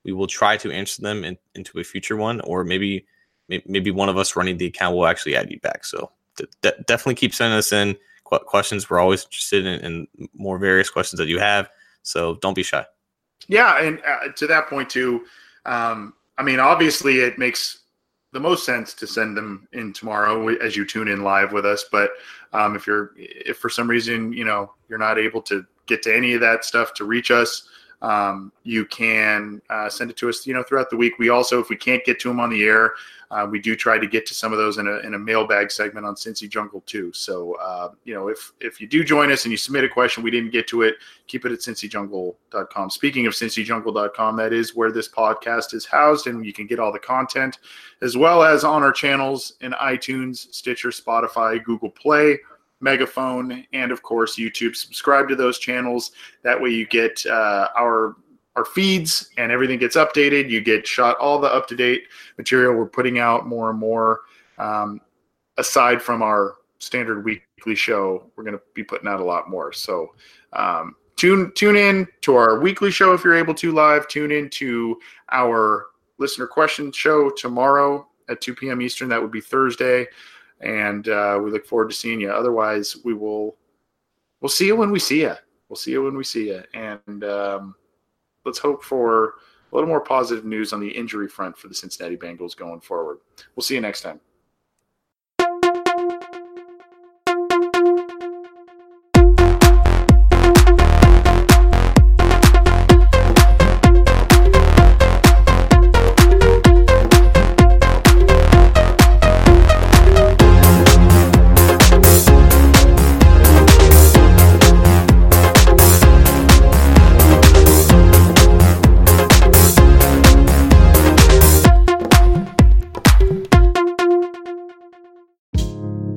[0.04, 3.06] we will try to answer them in, into a future one, or maybe
[3.66, 5.84] maybe one of us running the account will actually add you back.
[5.84, 7.96] So de- definitely keep sending us in
[8.40, 8.88] questions.
[8.88, 11.68] We're always interested in, in, more various questions that you have.
[12.02, 12.84] So don't be shy.
[13.48, 15.24] Yeah, and uh, to that point too,
[15.66, 17.82] um, I mean, obviously it makes
[18.32, 21.84] the most sense to send them in tomorrow as you tune in live with us.
[21.90, 22.10] But
[22.52, 26.14] um, if you're if for some reason you know you're not able to get to
[26.14, 27.68] any of that stuff to reach us,
[28.00, 30.46] um, you can uh, send it to us.
[30.46, 31.18] You know throughout the week.
[31.18, 32.94] We also, if we can't get to them on the air,
[33.32, 35.70] uh, we do try to get to some of those in a, in a mailbag
[35.70, 37.10] segment on Cincy Jungle too.
[37.14, 40.22] So uh, you know, if if you do join us and you submit a question,
[40.22, 42.90] we didn't get to it, keep it at cincyjungle.com.
[42.90, 46.92] Speaking of cincyjungle.com, that is where this podcast is housed, and you can get all
[46.92, 47.58] the content
[48.02, 52.38] as well as on our channels in iTunes, Stitcher, Spotify, Google Play.
[52.80, 54.74] Megaphone, and of course YouTube.
[54.74, 56.10] Subscribe to those channels.
[56.42, 58.16] That way, you get uh, our
[58.56, 60.50] our feeds and everything gets updated.
[60.50, 62.04] You get shot all the up to date
[62.38, 64.20] material we're putting out more and more.
[64.58, 65.00] Um,
[65.56, 69.72] aside from our standard weekly show, we're going to be putting out a lot more.
[69.72, 70.14] So
[70.52, 74.08] um, tune tune in to our weekly show if you're able to live.
[74.08, 74.98] Tune in to
[75.30, 75.86] our
[76.18, 78.82] listener question show tomorrow at 2 p.m.
[78.82, 79.08] Eastern.
[79.08, 80.06] That would be Thursday,
[80.60, 82.30] and uh, we look forward to seeing you.
[82.30, 83.56] Otherwise, we will
[84.40, 85.34] we'll see you when we see you.
[85.68, 87.24] We'll see you when we see you, and.
[87.24, 87.74] Um,
[88.44, 89.34] let's hope for
[89.72, 93.18] a little more positive news on the injury front for the Cincinnati Bengals going forward.
[93.56, 94.20] We'll see you next time.